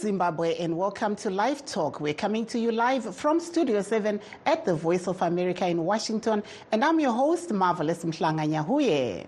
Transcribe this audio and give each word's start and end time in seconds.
Zimbabwe, 0.00 0.56
and 0.56 0.78
welcome 0.78 1.14
to 1.16 1.28
Live 1.28 1.66
Talk. 1.66 2.00
We're 2.00 2.14
coming 2.14 2.46
to 2.46 2.58
you 2.58 2.72
live 2.72 3.14
from 3.14 3.38
Studio 3.38 3.82
7 3.82 4.18
at 4.46 4.64
the 4.64 4.74
Voice 4.74 5.06
of 5.06 5.20
America 5.20 5.68
in 5.68 5.84
Washington, 5.84 6.42
and 6.72 6.82
I'm 6.82 6.98
your 7.00 7.12
host, 7.12 7.52
Marvelous 7.52 8.02
Mhlanga 8.04 8.48
Nyahuye. 8.48 9.26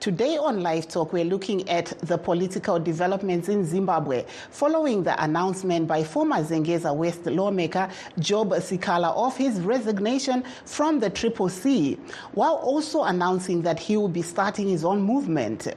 Today 0.00 0.36
on 0.36 0.62
Live 0.62 0.88
Talk, 0.88 1.12
we're 1.12 1.24
looking 1.24 1.66
at 1.68 1.86
the 2.00 2.18
political 2.18 2.78
developments 2.78 3.48
in 3.48 3.64
Zimbabwe 3.64 4.24
following 4.50 5.02
the 5.02 5.22
announcement 5.22 5.86
by 5.86 6.04
former 6.04 6.42
Zengeza 6.42 6.94
West 6.94 7.24
lawmaker 7.26 7.88
Job 8.18 8.50
Sikhala 8.50 9.14
of 9.16 9.36
his 9.36 9.60
resignation 9.60 10.44
from 10.66 11.00
the 11.00 11.08
Triple 11.08 11.48
C, 11.48 11.98
while 12.32 12.56
also 12.56 13.04
announcing 13.04 13.62
that 13.62 13.78
he 13.78 13.96
will 13.96 14.08
be 14.08 14.20
starting 14.20 14.68
his 14.68 14.84
own 14.84 15.00
movement. 15.00 15.68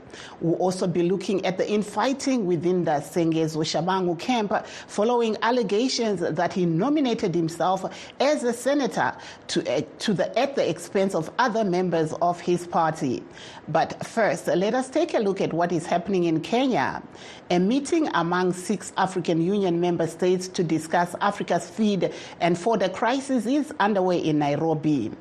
We'll 0.42 0.56
also 0.56 0.88
be 0.88 1.04
looking 1.04 1.46
at 1.46 1.58
the 1.58 1.70
infighting 1.70 2.46
within 2.46 2.84
the 2.84 3.00
Sengezo 3.00 3.64
Tshabangu 3.64 4.20
camp 4.20 4.66
following 4.88 5.38
allegations 5.42 6.20
that 6.20 6.52
he 6.52 6.66
nominated 6.66 7.34
himself 7.34 7.86
as 8.20 8.44
a 8.44 8.52
senator 8.52 9.14
to, 9.48 9.72
uh, 9.72 9.82
to 10.00 10.14
the, 10.14 10.38
at 10.38 10.56
the 10.56 10.68
expense 10.68 11.16
of 11.16 11.30
other 11.40 11.64
members 11.64 12.14
of 12.22 12.42
his 12.42 12.68
party. 12.68 13.24
But 13.70 14.06
first, 14.08 14.48
let 14.48 14.74
us 14.74 14.90
take 14.90 15.14
a 15.14 15.20
look 15.20 15.42
at 15.42 15.54
what 15.54 15.72
is 15.72 15.86
happening 15.86 16.24
in 16.24 16.42
Kenya. 16.42 17.04
A 17.50 17.60
meeting 17.60 18.10
among 18.14 18.52
six 18.54 18.92
African 18.98 19.42
Union 19.42 19.80
member 19.80 20.08
states 20.08 20.48
to 20.50 20.64
discuss 20.64 21.16
Africa's 21.22 21.70
feed 21.70 22.14
and 22.42 22.58
fodder 22.58 22.90
crisis 22.90 23.46
is 23.46 23.74
underway 23.80 24.18
in 24.18 24.40
Nairobi. 24.40 25.12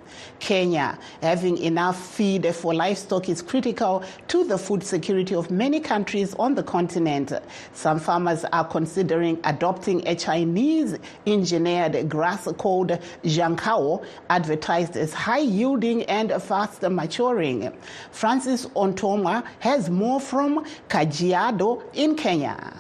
Kenya, 0.40 0.98
having 1.22 1.58
enough 1.58 2.14
feed 2.14 2.52
for 2.54 2.74
livestock 2.74 3.28
is 3.28 3.42
critical 3.42 4.02
to 4.28 4.44
the 4.44 4.58
food 4.58 4.82
security 4.82 5.34
of 5.34 5.50
many 5.50 5.78
countries 5.78 6.34
on 6.34 6.54
the 6.54 6.62
continent. 6.62 7.32
Some 7.74 8.00
farmers 8.00 8.44
are 8.52 8.64
considering 8.64 9.38
adopting 9.44 10.06
a 10.08 10.14
Chinese 10.14 10.96
engineered 11.26 12.08
grass 12.08 12.48
called 12.58 12.98
Juncao, 13.22 14.04
advertised 14.30 14.96
as 14.96 15.12
high 15.12 15.38
yielding 15.38 16.02
and 16.04 16.32
fast 16.42 16.82
maturing. 16.82 17.72
Francis 18.10 18.66
Ontomwa 18.76 19.44
has 19.60 19.90
more 19.90 20.20
from 20.20 20.64
Kajiado 20.88 21.82
in 21.94 22.14
Kenya. 22.14 22.74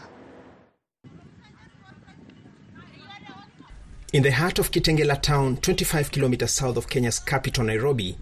In 4.12 4.22
the 4.22 4.30
heart 4.30 4.58
of 4.58 4.70
Kitengela 4.70 5.20
town, 5.20 5.56
25 5.58 6.10
kilometers 6.10 6.52
south 6.52 6.76
of 6.76 6.88
Kenya's 6.88 7.18
capital, 7.18 7.64
Nairobi, 7.64 8.16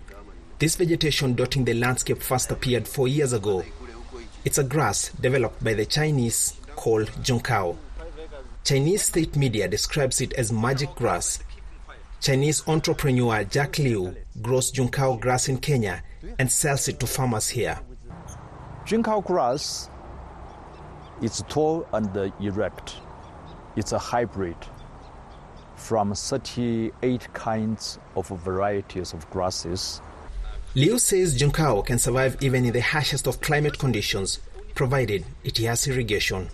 this 0.58 0.77
vegetation 0.77 1.34
dotting 1.34 1.64
the 1.64 1.75
landscape 1.75 2.22
first 2.22 2.50
appeared 2.50 2.89
four 2.89 3.06
years 3.06 3.33
ago. 3.33 3.64
It's 4.44 4.59
a 4.59 4.64
grass 4.64 5.11
developed 5.20 5.62
by 5.62 5.75
the 5.75 5.86
Chinese 5.86 6.55
called 6.75 7.09
Juncao. 7.22 7.77
Chinese 8.64 9.03
state 9.03 9.36
media 9.36 9.69
describes 9.69 10.20
it 10.20 10.33
as 10.33 10.53
magic 10.53 10.94
grass. 10.94 11.38
Chinese 12.25 12.67
entrepreneur 12.67 13.44
Jack 13.44 13.77
Liu 13.77 14.17
grows 14.41 14.72
Juncao 14.72 15.20
grass 15.20 15.50
in 15.50 15.58
Kenya 15.58 16.03
and 16.39 16.50
sells 16.50 16.89
it 16.89 16.98
to 17.00 17.06
farmers 17.06 17.50
here. 17.50 17.78
Juncao 18.86 19.22
grass 19.22 19.91
is 21.20 21.44
tall 21.50 21.86
and 21.92 22.33
erect. 22.41 22.97
It's 23.77 23.92
a 23.92 23.98
hybrid 23.98 24.56
from 25.76 26.15
38 26.15 27.34
kinds 27.34 27.99
of 28.16 28.28
varieties 28.28 29.12
of 29.12 29.28
grasses. 29.28 30.00
Liu 30.75 30.99
says 30.99 31.38
Juncao 31.38 31.84
can 31.84 31.99
survive 31.99 32.38
even 32.41 32.65
in 32.65 32.72
the 32.72 32.81
harshest 32.81 33.26
of 33.26 33.43
climate 33.43 33.78
conditions, 33.78 34.41
provided 34.75 35.26
it 35.44 35.59
has 35.59 35.87
irrigation. 35.87 36.49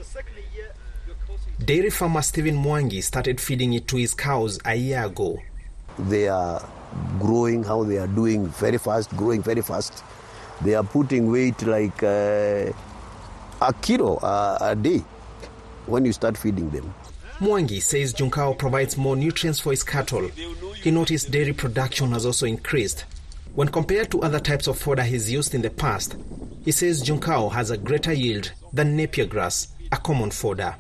Dairy 1.65 1.91
farmer 1.91 2.23
Stephen 2.23 2.57
Mwangi 2.57 3.05
started 3.05 3.41
feeding 3.41 3.73
it 3.75 3.87
to 3.87 3.99
his 3.99 4.15
cows 4.15 4.59
a 4.65 4.75
year 4.75 5.05
ago. 5.05 5.39
They 5.99 6.29
are 6.29 6.67
growing, 7.19 7.63
how 7.63 7.85
they 7.85 7.99
are 7.99 8.07
doing 8.07 8.47
very 8.49 8.79
fast, 8.79 9.15
growing 9.17 9.43
very 9.43 9.63
fast. 9.63 10.03
They 10.63 10.75
are 10.75 10.85
putting 10.85 11.31
weight 11.31 11.63
like 11.63 12.03
uh, 12.03 12.73
a 13.63 13.73
kilo 13.81 14.19
a, 14.19 14.59
a 14.61 14.77
day 14.77 15.03
when 15.87 16.05
you 16.05 16.13
start 16.13 16.37
feeding 16.37 16.71
them. 16.71 16.93
Mwangi 17.41 17.81
says 17.81 18.13
Juncao 18.13 18.59
provides 18.59 18.99
more 18.99 19.17
nutrients 19.17 19.61
for 19.61 19.71
his 19.71 19.83
cattle. 19.83 20.29
He 20.83 20.91
noticed 20.91 21.31
dairy 21.31 21.55
production 21.55 22.13
has 22.13 22.27
also 22.27 22.47
increased. 22.47 23.05
When 23.55 23.69
compared 23.69 24.11
to 24.11 24.23
other 24.23 24.39
types 24.39 24.67
of 24.67 24.79
fodder 24.79 25.03
he's 25.03 25.31
used 25.31 25.55
in 25.55 25.63
the 25.63 25.71
past, 25.71 26.17
he 26.65 26.73
says 26.73 27.03
Juncao 27.03 27.51
has 27.53 27.71
a 27.71 27.79
greater 27.79 28.13
yield 28.13 28.53
than 28.73 28.95
Napier 28.95 29.25
grass, 29.27 29.69
a 29.91 29.97
common 29.97 30.31
fodder. 30.31 30.77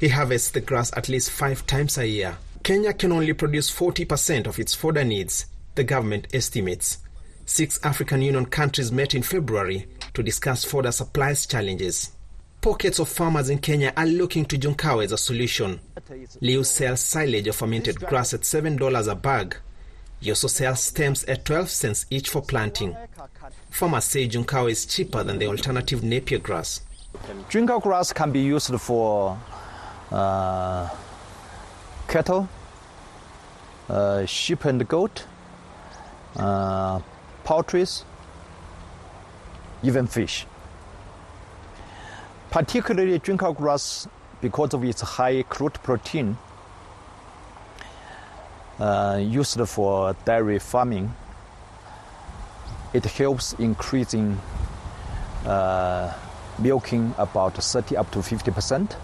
He 0.00 0.08
harvests 0.08 0.50
the 0.50 0.60
grass 0.60 0.92
at 0.96 1.08
least 1.08 1.30
five 1.30 1.64
times 1.66 1.96
a 1.96 2.06
year. 2.06 2.36
Kenya 2.64 2.94
can 2.94 3.12
only 3.12 3.34
produce 3.34 3.70
40% 3.70 4.46
of 4.46 4.58
its 4.58 4.74
fodder 4.74 5.04
needs, 5.04 5.44
the 5.74 5.84
government 5.84 6.28
estimates. 6.32 6.96
Six 7.44 7.78
African 7.84 8.22
Union 8.22 8.46
countries 8.46 8.90
met 8.90 9.14
in 9.14 9.22
February 9.22 9.86
to 10.14 10.22
discuss 10.22 10.64
fodder 10.64 10.90
supplies 10.90 11.44
challenges. 11.44 12.12
Pockets 12.62 12.98
of 12.98 13.10
farmers 13.10 13.50
in 13.50 13.58
Kenya 13.58 13.92
are 13.98 14.06
looking 14.06 14.46
to 14.46 14.56
Juncao 14.56 15.04
as 15.04 15.12
a 15.12 15.18
solution. 15.18 15.78
Liu 16.40 16.64
sells 16.64 17.02
silage 17.02 17.46
of 17.48 17.56
fermented 17.56 18.00
grass 18.00 18.32
at 18.32 18.40
$7 18.40 19.12
a 19.12 19.14
bag. 19.14 19.56
He 20.20 20.30
also 20.30 20.48
sells 20.48 20.82
stems 20.82 21.22
at 21.24 21.44
12 21.44 21.68
cents 21.68 22.06
each 22.08 22.30
for 22.30 22.40
planting. 22.40 22.96
Farmers 23.68 24.04
say 24.06 24.26
Juncao 24.26 24.70
is 24.70 24.86
cheaper 24.86 25.22
than 25.22 25.38
the 25.38 25.48
alternative 25.48 26.02
Napier 26.02 26.38
grass. 26.38 26.80
Juncao 27.50 27.82
grass 27.82 28.10
can 28.14 28.32
be 28.32 28.40
used 28.40 28.74
for 28.80 29.38
uh, 30.10 30.88
cattle, 32.08 32.48
uh, 33.88 34.24
sheep 34.26 34.64
and 34.64 34.86
goat, 34.88 35.26
uh, 36.36 37.00
poultry, 37.44 37.84
even 39.82 40.06
fish. 40.06 40.46
Particularly 42.50 43.18
Juncao 43.18 43.56
grass, 43.56 44.08
because 44.40 44.74
of 44.74 44.84
its 44.84 45.00
high 45.00 45.42
crude 45.42 45.74
protein, 45.82 46.36
uh, 48.78 49.18
used 49.20 49.60
for 49.68 50.14
dairy 50.24 50.58
farming, 50.58 51.14
it 52.92 53.04
helps 53.04 53.52
increasing 53.54 54.38
uh, 55.44 56.12
milking 56.58 57.14
about 57.18 57.54
30 57.54 57.96
up 57.96 58.10
to 58.12 58.22
50 58.22 58.50
percent, 58.50 58.96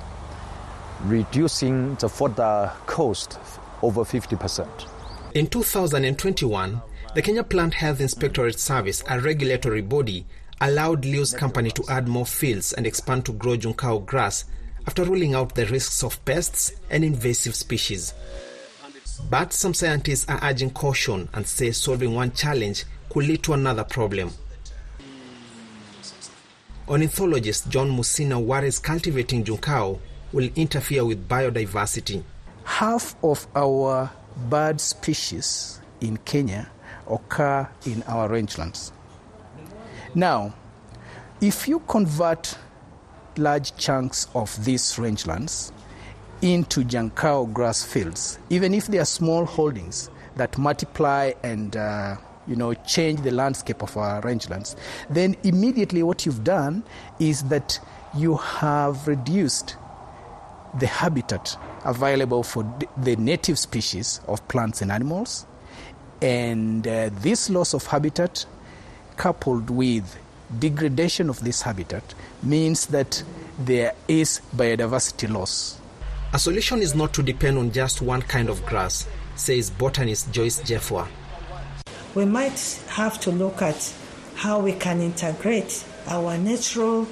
reducing 1.04 1.94
the 1.96 2.08
fodder 2.08 2.72
cost 2.86 3.38
over 3.82 4.04
50 4.04 4.36
percent. 4.36 4.86
In 5.34 5.46
2021, 5.46 6.82
the 7.14 7.22
Kenya 7.22 7.44
Plant 7.44 7.74
Health 7.74 8.00
Inspectorate 8.00 8.58
Service, 8.58 9.02
a 9.08 9.20
regulatory 9.20 9.82
body, 9.82 10.26
allowed 10.60 11.04
Liu's 11.04 11.32
company 11.32 11.70
to 11.70 11.84
add 11.88 12.06
more 12.06 12.26
fields 12.26 12.72
and 12.72 12.86
expand 12.86 13.24
to 13.26 13.32
grow 13.32 13.56
Juncao 13.56 14.04
grass 14.04 14.44
after 14.86 15.04
ruling 15.04 15.34
out 15.34 15.54
the 15.54 15.66
risks 15.66 16.02
of 16.02 16.22
pests 16.24 16.72
and 16.90 17.04
invasive 17.04 17.54
species. 17.54 18.14
But 19.28 19.52
some 19.52 19.74
scientists 19.74 20.28
are 20.28 20.40
urging 20.42 20.70
caution 20.70 21.28
and 21.32 21.46
say 21.46 21.70
solving 21.72 22.14
one 22.14 22.32
challenge 22.32 22.84
could 23.08 23.26
lead 23.26 23.42
to 23.44 23.52
another 23.52 23.84
problem. 23.84 24.30
Ornithologist 26.88 27.68
John 27.68 27.90
Musina 27.90 28.42
worries 28.42 28.78
cultivating 28.78 29.44
Juncao 29.44 30.00
will 30.32 30.48
interfere 30.56 31.04
with 31.04 31.28
biodiversity. 31.28 32.22
Half 32.64 33.16
of 33.22 33.46
our 33.54 34.10
bird 34.48 34.80
species 34.80 35.80
in 36.00 36.16
Kenya 36.18 36.70
occur 37.08 37.68
in 37.86 38.02
our 38.04 38.28
rangelands. 38.28 38.92
Now, 40.14 40.54
if 41.40 41.66
you 41.66 41.80
convert 41.80 42.56
large 43.36 43.76
chunks 43.76 44.28
of 44.34 44.64
these 44.64 44.82
rangelands 44.96 45.72
into 46.42 46.82
Juncao 46.84 47.52
grass 47.52 47.84
fields, 47.84 48.38
even 48.50 48.74
if 48.74 48.86
they 48.86 48.98
are 48.98 49.04
small 49.04 49.44
holdings 49.44 50.10
that 50.36 50.56
multiply 50.58 51.32
and 51.42 51.76
uh, 51.76 52.16
you 52.46 52.56
know 52.56 52.74
change 52.74 53.20
the 53.20 53.30
landscape 53.30 53.82
of 53.82 53.96
our 53.96 54.20
rangelands, 54.22 54.76
then 55.08 55.36
immediately 55.44 56.02
what 56.02 56.24
you've 56.24 56.44
done 56.44 56.82
is 57.18 57.42
that 57.44 57.78
you 58.16 58.36
have 58.36 59.06
reduced 59.06 59.76
the 60.78 60.86
habitat 60.86 61.56
available 61.84 62.42
for 62.42 62.64
the 62.96 63.16
native 63.16 63.58
species 63.58 64.20
of 64.28 64.46
plants 64.48 64.82
and 64.82 64.92
animals, 64.92 65.46
and 66.22 66.86
uh, 66.86 67.10
this 67.20 67.50
loss 67.50 67.74
of 67.74 67.86
habitat 67.86 68.44
coupled 69.16 69.70
with 69.70 70.18
degradation 70.58 71.28
of 71.30 71.40
this 71.44 71.62
habitat 71.62 72.02
means 72.42 72.86
that 72.86 73.22
there 73.58 73.94
is 74.08 74.40
biodiversity 74.54 75.30
loss. 75.30 75.78
A 76.32 76.38
solution 76.38 76.80
is 76.80 76.94
not 76.94 77.12
to 77.14 77.22
depend 77.22 77.58
on 77.58 77.72
just 77.72 78.02
one 78.02 78.22
kind 78.22 78.48
of 78.48 78.64
grass, 78.66 79.06
says 79.36 79.70
botanist 79.70 80.32
Joyce 80.32 80.60
Jefwa. 80.62 81.06
We 82.14 82.24
might 82.24 82.82
have 82.88 83.20
to 83.20 83.30
look 83.30 83.62
at 83.62 83.92
how 84.36 84.60
we 84.60 84.72
can 84.72 85.00
integrate 85.00 85.84
our 86.06 86.38
natural 86.38 87.06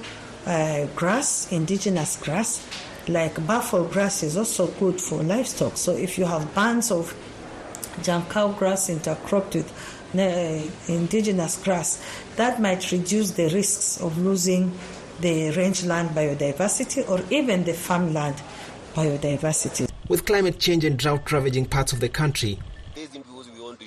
uh, 0.47 0.87
grass, 0.97 1.53
indigenous 1.53 2.17
grass, 2.17 2.67
like 3.09 3.47
buffalo 3.47 3.85
grass 3.85 4.23
is 4.23 4.37
also 4.37 4.67
good 4.67 5.01
for 5.01 5.23
livestock. 5.23 5.77
So 5.77 5.93
if 5.93 6.19
you 6.19 6.25
have 6.25 6.55
bands 6.55 6.91
of 6.91 7.15
Juncao 8.03 8.57
grass 8.59 8.89
intercropped 8.91 9.55
with 9.55 9.73
indigenous 10.89 11.63
grass, 11.63 12.03
that 12.37 12.61
might 12.61 12.91
reduce 12.93 13.33
the 13.33 13.49
risks 13.49 14.01
of 14.01 14.19
losing 14.19 14.73
the 15.21 15.51
rangeland 15.51 16.11
biodiversity 16.11 17.09
or 17.09 17.21
even 17.31 17.65
the 17.65 17.75
farmland 17.75 18.37
biodiversity. 18.95 19.91
With 20.09 20.25
climate 20.25 20.59
change 20.59 20.85
and 20.85 20.99
drought 20.99 21.31
ravaging 21.33 21.67
parts 21.67 21.93
of 21.93 22.01
the 22.01 22.09
country, 22.09 22.59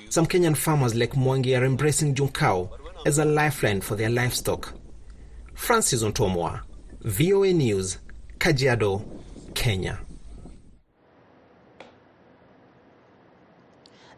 some 0.08 0.26
Kenyan 0.26 0.56
farmers 0.56 0.94
like 0.94 1.12
Mwangi 1.12 1.58
are 1.58 1.64
embracing 1.64 2.14
Juncao 2.14 2.70
as 3.06 3.18
a 3.18 3.24
lifeline 3.24 3.80
for 3.80 3.96
their 3.96 4.10
livestock. 4.10 4.74
Francis 5.54 6.02
Ontomwa, 6.02 6.60
VOA 7.00 7.52
News, 7.52 7.98
Kajiado, 8.42 9.00
Kenya. 9.54 10.00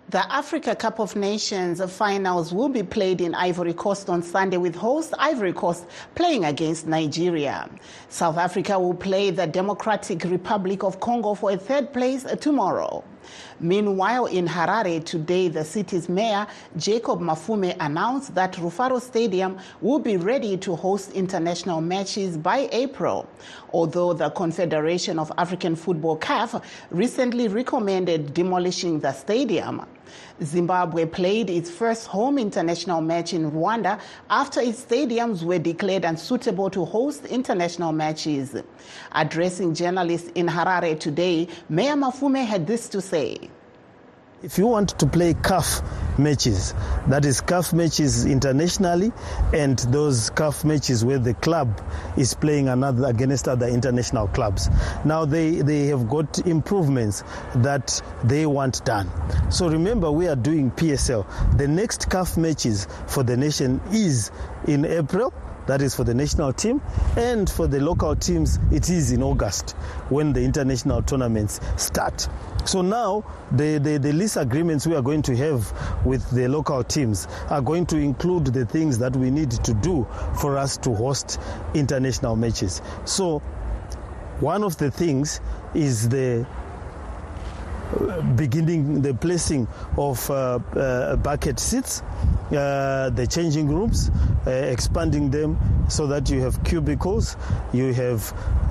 The 0.09 0.33
Africa 0.33 0.75
Cup 0.75 0.99
of 0.99 1.15
Nations 1.15 1.83
finals 1.93 2.51
will 2.51 2.71
be 2.71 2.83
played 2.83 3.21
in 3.21 3.35
Ivory 3.35 3.75
Coast 3.75 4.09
on 4.09 4.23
Sunday 4.23 4.57
with 4.57 4.77
host 4.77 5.13
Ivory 5.19 5.53
Coast 5.53 5.85
playing 6.15 6.47
against 6.47 6.87
Nigeria. 6.87 7.69
South 8.09 8.39
Africa 8.39 8.79
will 8.81 8.95
play 8.95 9.31
the 9.31 9.47
Democratic 9.47 10.25
Republic 10.25 10.85
of 10.85 11.01
Congo 11.01 11.35
for 11.35 11.51
a 11.51 11.59
third 11.59 11.93
place 11.93 12.25
tomorrow. 12.41 13.05
Meanwhile, 13.61 14.27
in 14.27 14.47
Harare 14.47 15.05
today, 15.05 15.49
the 15.49 15.65
city's 15.65 16.09
mayor, 16.09 16.47
Jacob 16.77 17.21
Mafume, 17.21 17.77
announced 17.81 18.35
that 18.35 18.53
Rufaro 18.55 19.01
Stadium 19.01 19.59
will 19.81 19.99
be 19.99 20.17
ready 20.17 20.57
to 20.59 20.75
host 20.75 21.13
international 21.13 21.81
matches 21.81 22.37
by 22.37 22.69
April. 22.73 23.29
Although 23.73 24.13
the 24.13 24.31
Confederation 24.31 25.19
of 25.19 25.33
African 25.39 25.77
Football 25.77 26.19
CAF 26.19 26.63
recently 26.91 27.49
recommended 27.49 28.35
demolishing 28.35 29.01
the 29.01 29.13
stadium. 29.13 29.87
Zimbabwe 30.43 31.07
played 31.07 31.49
its 31.49 31.71
first 31.71 32.07
home 32.07 32.39
international 32.39 33.01
match 33.01 33.33
in 33.33 33.53
Rwanda 33.53 34.01
after 34.29 34.61
its 34.61 34.85
stadiums 34.85 35.43
were 35.45 35.59
declared 35.59 36.05
unsuitable 36.05 36.71
to 36.71 36.85
host 36.85 37.25
international 37.27 37.93
matches. 37.93 38.57
Addressing 39.13 39.75
journalists 39.75 40.31
in 40.35 40.47
Harare 40.49 40.99
today, 40.99 41.49
Mayor 41.69 41.95
Mafume 41.95 42.45
had 42.45 42.67
this 42.67 42.89
to 42.89 43.01
say. 43.01 43.51
If 44.43 44.59
you 44.59 44.67
want 44.67 44.91
to 44.99 45.07
play 45.07 45.33
CAF 45.35 45.83
matches, 46.19 46.75
that 47.07 47.25
is 47.25 47.41
CAF 47.41 47.73
matches 47.73 48.27
internationally, 48.27 49.13
and 49.55 49.79
those 49.79 50.31
CAF 50.31 50.65
matches 50.65 51.05
where 51.05 51.19
the 51.19 51.35
club 51.35 51.81
is 52.17 52.35
playing 52.35 52.69
another 52.69 53.07
against 53.07 53.49
other 53.49 53.67
international 53.67 54.29
clubs. 54.29 54.69
Now 55.05 55.25
they, 55.25 55.63
they 55.63 55.87
have 55.87 56.09
got 56.11 56.47
improvements 56.47 57.23
that 57.57 58.03
they 58.25 58.45
want 58.45 58.85
done. 58.85 59.11
So 59.51 59.69
remember, 59.69 60.11
we 60.11 60.29
are 60.29 60.37
doing 60.37 60.71
PSL. 60.73 61.25
The 61.57 61.69
next 61.69 62.11
CAF 62.11 62.37
matches 62.37 62.87
for 63.07 63.23
the 63.23 63.37
nation 63.37 63.81
is 63.93 64.31
in 64.67 64.85
April 64.85 65.33
that 65.67 65.83
is 65.83 65.95
for 65.95 66.05
the 66.05 66.15
national 66.15 66.53
team. 66.53 66.81
And 67.17 67.49
for 67.49 67.67
the 67.67 67.81
local 67.81 68.17
teams 68.17 68.59
it 68.73 68.91
is 68.91 69.13
in 69.13 69.23
august 69.23 69.73
when 70.09 70.33
the 70.33 70.43
international 70.43 71.03
tournaments 71.03 71.61
start. 71.77 72.29
So 72.65 72.83
now 72.83 73.25
the, 73.53 73.79
the, 73.79 73.99
the, 73.99 74.13
lease 74.13 74.37
agreements 74.37 74.87
we 74.87 74.95
are 74.95 75.03
going 75.03 75.23
to 75.23 75.37
have 75.37 75.73
with 76.05 76.29
the 76.31 76.49
local 76.49 76.83
teams 76.83 77.29
are 77.51 77.61
going 77.61 77.87
to 77.87 77.99
include 77.99 78.47
the 78.47 78.65
things 78.65 78.99
that 78.99 79.15
we 79.15 79.31
need 79.31 79.51
to 79.51 79.75
do 79.75 80.07
for 80.41 80.57
us 80.57 80.77
to 80.79 80.95
host 80.95 81.39
international 81.75 82.37
matches. 82.37 82.81
So 83.05 83.41
one 84.41 84.65
of 84.65 84.77
the 84.79 84.91
things 84.91 85.41
is 85.75 86.09
the 86.09 86.47
beginning 88.37 89.03
the 89.03 89.15
placing 89.15 89.67
of 89.97 90.29
uh, 90.31 90.59
uh, 90.77 91.17
bucket 91.17 91.59
seats, 91.61 92.03
uh, 92.53 93.11
the 93.15 93.27
changing 93.27 93.69
rooms, 93.69 94.11
uh, 94.47 94.51
expanding 94.51 95.31
them 95.31 95.59
so 95.89 96.07
that 96.07 96.31
you 96.31 96.41
have 96.41 96.63
cubicles, 96.65 97.37
you 97.73 97.93
have 97.93 98.23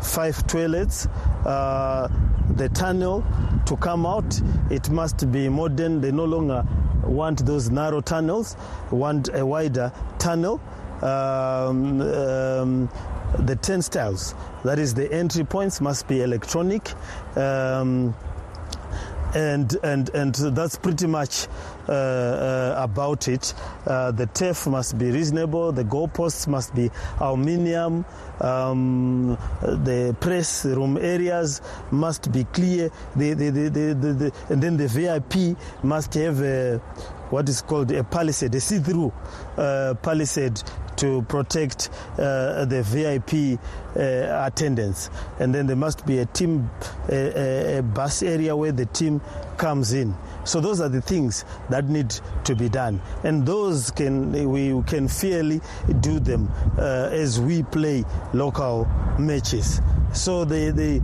five 0.02 0.46
toilets, 0.48 1.08
uh, 1.46 2.08
the 2.56 2.70
tunnel 2.70 3.24
to 3.66 3.76
come 3.78 4.06
out, 4.06 4.42
it 4.70 4.90
must 4.90 5.32
be 5.32 5.50
modern. 5.50 6.02
They 6.02 6.12
no 6.12 6.26
longer 6.26 6.66
want 7.04 7.46
those 7.46 7.70
narrow 7.70 8.02
tunnels, 8.02 8.56
want 8.92 9.30
a 9.34 9.46
wider 9.46 9.92
tunnel. 10.20 10.62
Um, 11.02 12.02
um, 12.02 12.90
the 13.40 13.56
turnstiles, 13.56 14.36
that 14.64 14.80
is 14.80 14.94
the 14.94 15.12
entry 15.12 15.44
points, 15.44 15.82
must 15.82 16.08
be 16.08 16.22
electronic. 16.22 16.94
Um, 17.36 18.16
and 19.36 19.78
and 19.84 20.10
and 20.10 20.36
that's 20.36 20.78
pretty 20.78 21.08
much 21.08 21.48
uh, 21.88 21.92
uh, 21.92 22.76
about 22.78 23.28
it. 23.28 23.54
Uh, 23.86 24.12
the 24.12 24.26
turf 24.28 24.68
must 24.68 24.98
be 24.98 25.12
reasonable. 25.12 25.72
The 25.72 25.84
goalposts 25.84 26.48
must 26.48 26.74
be 26.76 26.90
aluminium. 27.20 28.06
Um, 28.40 29.38
the 29.62 30.16
press 30.20 30.66
room 30.66 30.98
areas 30.98 31.62
must 31.92 32.32
be 32.32 32.44
clear. 32.46 32.90
The, 33.16 33.34
the, 33.34 33.50
the, 33.52 34.34
and 34.50 34.62
then 34.62 34.78
the 34.78 34.88
VIP 34.88 35.58
must 35.84 36.14
have 36.16 36.42
a, 36.42 36.78
what 37.30 37.48
is 37.48 37.62
called 37.62 37.92
a 37.92 38.04
palisade, 38.04 38.56
a 38.56 38.62
see-through 38.62 39.14
uh, 39.58 39.94
palisade 40.02 40.62
to 40.98 41.22
protect 41.24 41.90
uh, 42.18 42.66
the 42.66 42.84
VIP 42.84 43.60
uh, 43.96 44.46
attendance. 44.46 45.10
And 45.40 45.54
then 45.54 45.68
there 45.68 45.76
must 45.76 46.06
be 46.06 46.20
a 46.20 46.26
team, 46.26 46.70
a, 47.10 47.78
a, 47.78 47.84
bus 47.84 48.24
area 48.24 48.56
where 48.56 48.72
the 48.72 48.86
team 48.88 49.22
comes 49.58 49.94
in. 49.94 50.16
So 50.46 50.60
those 50.60 50.82
are 50.82 50.90
the 50.90 51.02
things 51.02 51.46
that 51.70 51.86
need 51.86 52.14
to 52.44 52.56
be 52.56 52.68
done, 52.70 53.02
and 53.24 53.46
those 53.46 53.92
can 53.92 54.32
we 54.52 54.82
can 54.84 55.08
fairly 55.08 55.62
do 56.02 56.20
them 56.20 56.52
uh, 56.78 57.10
as 57.12 57.40
we 57.40 57.64
play 57.64 58.04
local 58.34 58.86
matches. 59.18 59.80
So 60.12 60.44
the 60.44 60.72
the 60.72 61.02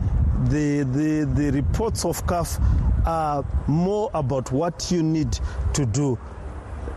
the 0.50 0.84
the, 0.84 1.26
the 1.36 1.52
reports 1.52 2.04
of 2.04 2.26
CAF 2.26 2.60
are 3.06 3.46
more 3.68 4.10
about 4.14 4.52
what 4.52 4.92
you 4.92 5.04
need 5.04 5.40
to 5.74 5.86
do 5.86 6.18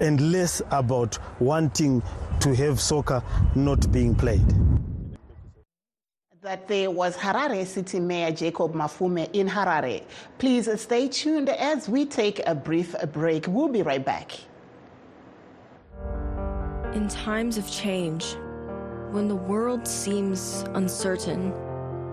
and 0.00 0.32
less 0.32 0.60
about 0.70 1.18
wanting 1.40 2.02
to 2.42 2.52
have 2.56 2.80
soccer 2.80 3.22
not 3.54 3.92
being 3.92 4.16
played. 4.16 4.44
That 6.40 6.66
there 6.66 6.90
was 6.90 7.16
Harare 7.16 7.64
City 7.64 8.00
Mayor 8.00 8.32
Jacob 8.32 8.74
Mafume 8.74 9.32
in 9.32 9.48
Harare. 9.48 10.02
Please 10.38 10.68
stay 10.80 11.06
tuned 11.06 11.50
as 11.50 11.88
we 11.88 12.04
take 12.04 12.40
a 12.44 12.52
brief 12.52 12.96
break. 13.12 13.46
We'll 13.46 13.68
be 13.68 13.82
right 13.82 14.04
back. 14.04 14.32
In 16.94 17.06
times 17.08 17.58
of 17.58 17.70
change, 17.70 18.34
when 19.12 19.28
the 19.28 19.36
world 19.36 19.86
seems 19.86 20.64
uncertain 20.74 21.52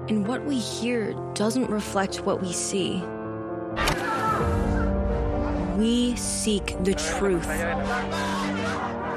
and 0.09 0.27
what 0.27 0.45
we 0.45 0.59
hear 0.59 1.13
doesn't 1.33 1.71
reflect 1.71 2.23
what 2.23 2.39
we 2.39 2.53
see, 2.53 3.01
we 5.75 6.15
seek 6.15 6.77
the 6.83 6.93
truth. 6.93 7.47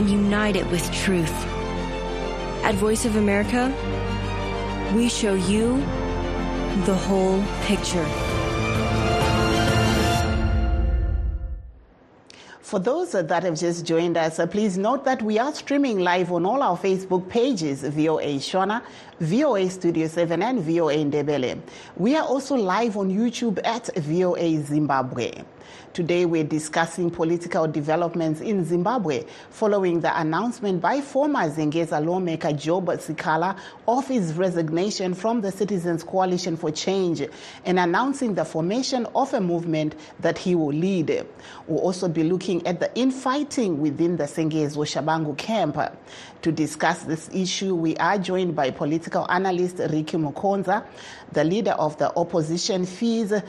and 0.00 0.08
unite 0.08 0.56
it 0.56 0.66
with 0.70 0.90
truth. 0.94 1.30
At 2.64 2.74
Voice 2.76 3.04
of 3.04 3.16
America, 3.16 3.70
we 4.96 5.10
show 5.10 5.34
you 5.34 5.76
the 6.86 6.94
whole 6.94 7.44
picture. 7.64 8.06
For 12.62 12.78
those 12.78 13.12
that 13.12 13.42
have 13.42 13.58
just 13.58 13.84
joined 13.84 14.16
us, 14.16 14.38
uh, 14.38 14.46
please 14.46 14.78
note 14.78 15.04
that 15.04 15.20
we 15.20 15.38
are 15.38 15.52
streaming 15.52 15.98
live 15.98 16.32
on 16.32 16.46
all 16.46 16.62
our 16.62 16.78
Facebook 16.78 17.28
pages, 17.28 17.82
VOA 17.82 18.38
Shona, 18.38 18.82
VOA 19.18 19.68
Studio 19.68 20.06
7, 20.06 20.40
and 20.40 20.60
VOA 20.60 20.94
Ndebele. 21.04 21.60
We 21.96 22.16
are 22.16 22.24
also 22.24 22.54
live 22.54 22.96
on 22.96 23.10
YouTube 23.10 23.60
at 23.66 23.94
VOA 23.96 24.62
Zimbabwe. 24.62 25.32
Today 25.92 26.24
we're 26.24 26.44
discussing 26.44 27.10
political 27.10 27.66
developments 27.66 28.40
in 28.40 28.64
Zimbabwe 28.64 29.24
following 29.50 30.00
the 30.00 30.20
announcement 30.20 30.80
by 30.80 31.00
former 31.00 31.50
Zengeza 31.50 32.04
lawmaker 32.04 32.52
Job 32.52 32.86
Sikhala 32.86 33.58
of 33.88 34.06
his 34.06 34.34
resignation 34.34 35.14
from 35.14 35.40
the 35.40 35.50
Citizens 35.50 36.04
Coalition 36.04 36.56
for 36.56 36.70
Change 36.70 37.22
and 37.64 37.80
announcing 37.80 38.34
the 38.34 38.44
formation 38.44 39.04
of 39.16 39.34
a 39.34 39.40
movement 39.40 39.96
that 40.20 40.38
he 40.38 40.54
will 40.54 40.72
lead. 40.72 41.26
We'll 41.66 41.80
also 41.80 42.06
be 42.06 42.22
looking 42.22 42.64
at 42.68 42.78
the 42.78 42.96
infighting 42.96 43.80
within 43.80 44.16
the 44.16 44.24
Sengezo 44.24 44.84
Tshabangu 44.86 45.36
camp. 45.38 45.76
To 46.42 46.52
discuss 46.52 47.02
this 47.02 47.28
issue, 47.34 47.74
we 47.74 47.96
are 47.96 48.16
joined 48.16 48.54
by 48.54 48.70
political 48.70 49.28
analyst 49.28 49.78
Ricky 49.78 50.18
Mukonza, 50.18 50.84
the 51.32 51.42
leader 51.42 51.72
of 51.72 51.98
the 51.98 52.16
opposition 52.16 52.86
FEEZ, 52.86 53.42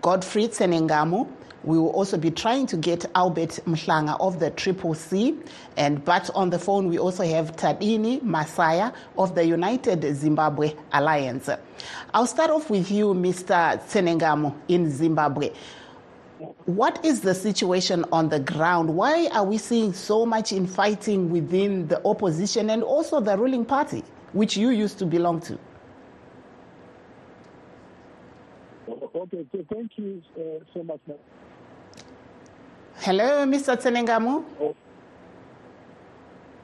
Godfrey 0.00 0.48
Tsenengamu. 0.48 1.28
We 1.68 1.78
will 1.78 1.90
also 1.90 2.16
be 2.16 2.30
trying 2.30 2.66
to 2.68 2.78
get 2.78 3.04
Albert 3.14 3.60
Mhlanga 3.66 4.18
of 4.20 4.40
the 4.40 4.48
Triple 4.48 4.94
C. 4.94 5.36
And 5.76 6.02
but 6.02 6.30
on 6.34 6.48
the 6.48 6.58
phone, 6.58 6.88
we 6.88 6.98
also 6.98 7.24
have 7.24 7.56
Tadini 7.56 8.22
Masaya 8.22 8.94
of 9.18 9.34
the 9.34 9.44
United 9.44 10.02
Zimbabwe 10.16 10.72
Alliance. 10.94 11.50
I'll 12.14 12.26
start 12.26 12.48
off 12.48 12.70
with 12.70 12.90
you, 12.90 13.08
Mr. 13.12 13.78
Tsenengamu 13.86 14.54
in 14.68 14.90
Zimbabwe. 14.90 15.50
What 16.64 17.04
is 17.04 17.20
the 17.20 17.34
situation 17.34 18.06
on 18.12 18.30
the 18.30 18.40
ground? 18.40 18.88
Why 18.88 19.28
are 19.34 19.44
we 19.44 19.58
seeing 19.58 19.92
so 19.92 20.24
much 20.24 20.52
infighting 20.52 21.30
within 21.30 21.86
the 21.86 22.00
opposition 22.06 22.70
and 22.70 22.82
also 22.82 23.20
the 23.20 23.36
ruling 23.36 23.66
party, 23.66 24.02
which 24.32 24.56
you 24.56 24.70
used 24.70 24.98
to 25.00 25.04
belong 25.04 25.42
to? 25.42 25.58
Okay, 28.88 29.44
so 29.52 29.62
thank 29.70 29.98
you 29.98 30.22
uh, 30.34 30.64
so 30.72 30.82
much. 30.82 31.00
Hello, 33.00 33.46
Mr. 33.46 33.76
Tsenengamu? 33.76 34.44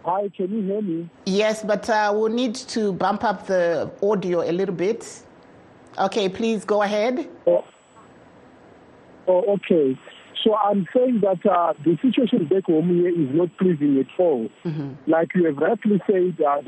Hi, 0.05 0.29
can 0.37 0.51
you 0.53 0.63
hear 0.63 0.83
me? 0.83 1.09
Yes, 1.27 1.63
but 1.63 1.89
uh, 1.89 2.13
we'll 2.15 2.29
need 2.29 2.57
to 2.57 2.93
bump 2.93 3.23
up 3.23 3.47
the 3.47 3.91
audio 4.03 4.43
a 4.43 4.51
little 4.51 4.75
bit. 4.75 5.23
Okay, 5.97 6.29
please 6.29 6.65
go 6.65 6.83
ahead. 6.83 7.29
Oh, 7.47 7.65
oh, 9.29 9.55
okay. 9.55 9.97
So 10.43 10.57
I'm 10.57 10.87
saying 10.93 11.21
that 11.21 11.47
uh, 11.47 11.73
the 11.85 11.97
situation 12.03 12.47
back 12.47 12.65
home 12.65 12.89
here 12.89 13.09
is 13.09 13.33
not 13.33 13.57
pleasing 13.57 13.99
at 14.01 14.07
all. 14.19 14.51
Like 15.07 15.35
you 15.37 15.45
have 15.47 15.57
rightly 15.57 16.03
said, 16.07 16.37
uh, 16.43 16.61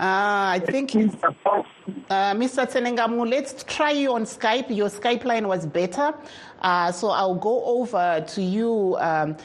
Uh, 0.00 0.56
I 0.56 0.60
think, 0.64 0.96
uh, 0.96 2.32
Mr. 2.32 2.66
Tsenengamu, 2.66 3.28
let's 3.28 3.62
try 3.64 3.90
you 3.90 4.14
on 4.14 4.24
Skype. 4.24 4.74
Your 4.74 4.88
Skype 4.88 5.24
line 5.24 5.46
was 5.46 5.66
better. 5.66 6.14
Uh, 6.62 6.90
so 6.90 7.10
I'll 7.10 7.34
go 7.34 7.62
over 7.66 8.24
to 8.26 8.40
you, 8.40 8.96
um, 8.98 9.36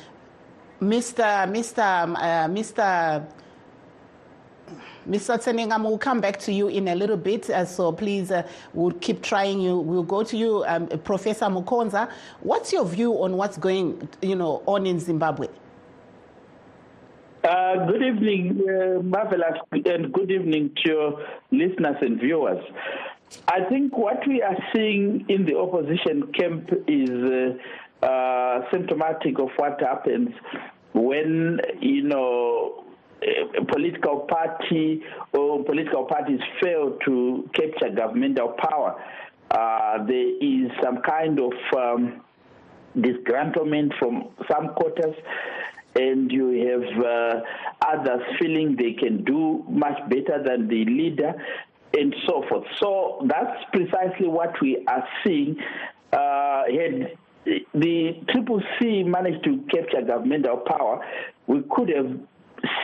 Mr. 0.81 1.45
Mr. 1.51 2.07
Mr. 2.47 3.27
Mr. 5.09 5.37
Tsenengamu, 5.37 5.83
we'll 5.89 5.97
come 5.97 6.21
back 6.21 6.39
to 6.39 6.53
you 6.53 6.69
in 6.69 6.87
a 6.87 6.95
little 6.95 7.17
bit. 7.17 7.49
Uh, 7.49 7.65
so 7.65 7.91
please, 7.91 8.31
uh, 8.31 8.47
we'll 8.73 8.95
keep 9.01 9.21
trying 9.21 9.59
you. 9.59 9.77
We'll 9.79 10.03
go 10.03 10.23
to 10.23 10.37
you, 10.37 10.63
um, 10.67 10.87
Professor 11.03 11.47
Mukonza. 11.47 12.09
What's 12.39 12.71
your 12.71 12.85
view 12.85 13.21
on 13.21 13.35
what's 13.35 13.57
going, 13.57 14.07
you 14.21 14.37
know, 14.37 14.63
on 14.65 14.87
in 14.87 15.01
Zimbabwe? 15.01 15.47
Uh, 17.45 17.85
good 17.85 18.01
evening, 18.01 18.59
uh, 18.67 19.03
Marvelous, 19.03 19.59
and 19.71 20.11
good 20.11 20.31
evening 20.31 20.71
to 20.83 20.89
your 20.91 21.25
listeners 21.51 21.95
and 22.01 22.19
viewers. 22.19 22.63
I 23.47 23.65
think 23.69 23.95
what 23.95 24.27
we 24.27 24.41
are 24.41 24.57
seeing 24.73 25.25
in 25.29 25.45
the 25.45 25.55
opposition 25.55 26.31
camp 26.33 26.71
is 26.87 27.11
uh, 28.01 28.03
uh, 28.03 28.71
symptomatic 28.71 29.37
of 29.37 29.49
what 29.57 29.79
happens 29.79 30.29
when, 30.93 31.59
you 31.81 32.01
know, 32.01 32.83
a 33.21 33.63
political 33.65 34.21
party 34.21 35.03
or 35.31 35.63
political 35.65 36.05
parties 36.05 36.39
fail 36.63 36.97
to 37.05 37.47
capture 37.53 37.93
governmental 37.95 38.55
power. 38.57 38.99
Uh, 39.51 40.03
there 40.05 40.43
is 40.43 40.71
some 40.81 40.97
kind 41.03 41.39
of 41.39 41.53
um, 41.77 42.21
disgruntlement 42.97 43.95
from 43.99 44.29
some 44.49 44.69
quarters, 44.69 45.15
and 45.95 46.31
you 46.31 46.47
have 46.67 47.05
uh, 47.05 47.41
others 47.87 48.21
feeling 48.39 48.75
they 48.75 48.93
can 48.93 49.23
do 49.23 49.63
much 49.69 49.97
better 50.09 50.43
than 50.43 50.67
the 50.67 50.85
leader, 50.85 51.33
and 51.93 52.13
so 52.27 52.43
forth. 52.49 52.65
So 52.79 53.25
that's 53.29 53.63
precisely 53.71 54.27
what 54.27 54.59
we 54.61 54.83
are 54.87 55.07
seeing. 55.23 55.57
Uh, 56.11 56.63
had 56.65 57.17
the 57.73 58.21
Triple 58.29 58.61
C 58.79 59.03
managed 59.03 59.43
to 59.43 59.63
capture 59.71 60.01
governmental 60.01 60.57
power, 60.57 61.05
we 61.47 61.63
could 61.69 61.89
have 61.89 62.19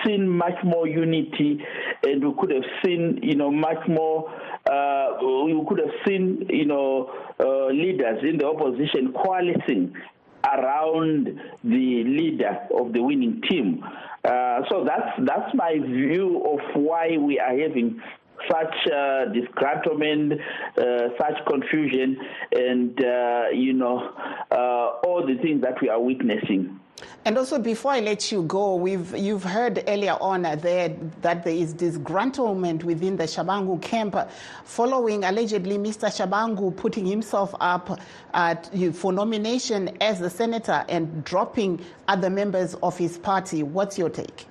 seen 0.06 0.28
much 0.30 0.64
more 0.64 0.88
unity, 0.88 1.64
and 2.04 2.24
we 2.24 2.34
could 2.40 2.52
have 2.52 2.64
seen, 2.84 3.20
you 3.24 3.36
know, 3.36 3.52
much 3.52 3.88
more. 3.88 4.30
Uh, 4.70 5.18
we 5.46 5.66
could 5.68 5.80
have 5.80 5.96
seen, 6.08 6.46
you 6.50 6.66
know, 6.66 7.12
uh, 7.40 7.68
leaders 7.68 8.24
in 8.24 8.38
the 8.38 8.46
opposition 8.46 9.14
coalescing 9.14 9.94
around 10.44 11.26
the 11.64 12.04
leader 12.04 12.58
of 12.74 12.94
the 12.94 13.02
winning 13.02 13.42
team. 13.50 13.84
Uh, 14.24 14.62
so 14.70 14.86
that's 14.86 15.10
that's 15.26 15.54
my 15.56 15.78
view 15.80 16.44
of 16.46 16.60
why 16.82 17.18
we 17.18 17.40
are 17.40 17.58
having 17.58 18.02
such 18.50 18.74
uh, 18.88 19.26
disgruntlement, 19.34 20.40
uh, 20.78 21.10
such 21.18 21.46
confusion, 21.48 22.18
and 22.52 23.04
uh, 23.04 23.46
you 23.54 23.74
know 23.74 24.14
uh, 24.52 25.08
all 25.08 25.26
the 25.26 25.38
things 25.42 25.62
that 25.62 25.82
we 25.82 25.90
are 25.90 26.00
witnessing. 26.00 26.81
And 27.24 27.38
also, 27.38 27.60
before 27.60 27.92
I 27.92 28.00
let 28.00 28.32
you 28.32 28.44
go, 28.44 28.76
we've 28.76 29.16
you've 29.16 29.44
heard 29.44 29.84
earlier 29.88 30.18
on 30.20 30.42
there 30.42 30.96
that 31.22 31.44
there 31.44 31.54
is 31.54 31.74
disgruntlement 31.74 32.84
within 32.84 33.16
the 33.16 33.26
Tshabangu 33.26 33.80
camp, 33.82 34.16
following 34.64 35.24
allegedly 35.24 35.78
Mr. 35.78 36.10
Tshabangu 36.10 36.76
putting 36.76 37.06
himself 37.06 37.54
up 37.60 38.00
to- 38.34 38.92
for 38.92 39.14
nomination 39.14 39.96
as 40.02 40.22
a 40.22 40.30
senator 40.30 40.84
and 40.90 41.24
dropping 41.24 41.80
other 42.08 42.30
members 42.30 42.76
of 42.82 42.98
his 42.98 43.20
party. 43.20 43.62
What's 43.62 44.00
your 44.00 44.10
take? 44.10 44.48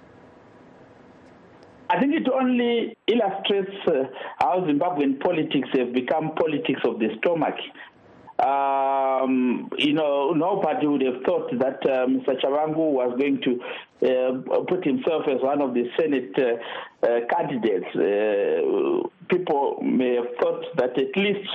I 1.91 1.99
think 1.99 2.15
it 2.15 2.29
only 2.33 2.97
illustrates 3.09 3.75
uh, 3.89 4.05
how 4.39 4.61
Zimbabwean 4.61 5.19
politics 5.19 5.69
have 5.73 5.93
become 5.93 6.37
politics 6.37 6.81
of 6.85 7.01
the 7.01 7.09
stomach. 7.19 7.57
Um, 8.43 9.69
you 9.77 9.93
know, 9.93 10.33
nobody 10.33 10.87
would 10.87 11.03
have 11.03 11.23
thought 11.25 11.51
that 11.59 11.79
uh, 11.85 12.07
Mr. 12.07 12.41
Tshabangu 12.41 12.77
was 12.77 13.19
going 13.19 13.41
to 13.43 13.61
uh, 14.03 14.61
put 14.63 14.85
himself 14.85 15.25
as 15.29 15.43
one 15.43 15.61
of 15.61 15.75
the 15.75 15.91
Senate 15.99 16.33
uh, 16.39 17.07
uh, 17.07 17.21
candidates. 17.29 17.87
Uh, 17.95 19.09
people 19.29 19.81
may 19.83 20.15
have 20.15 20.29
thought 20.41 20.65
that 20.77 20.99
at 20.99 21.17
least 21.17 21.49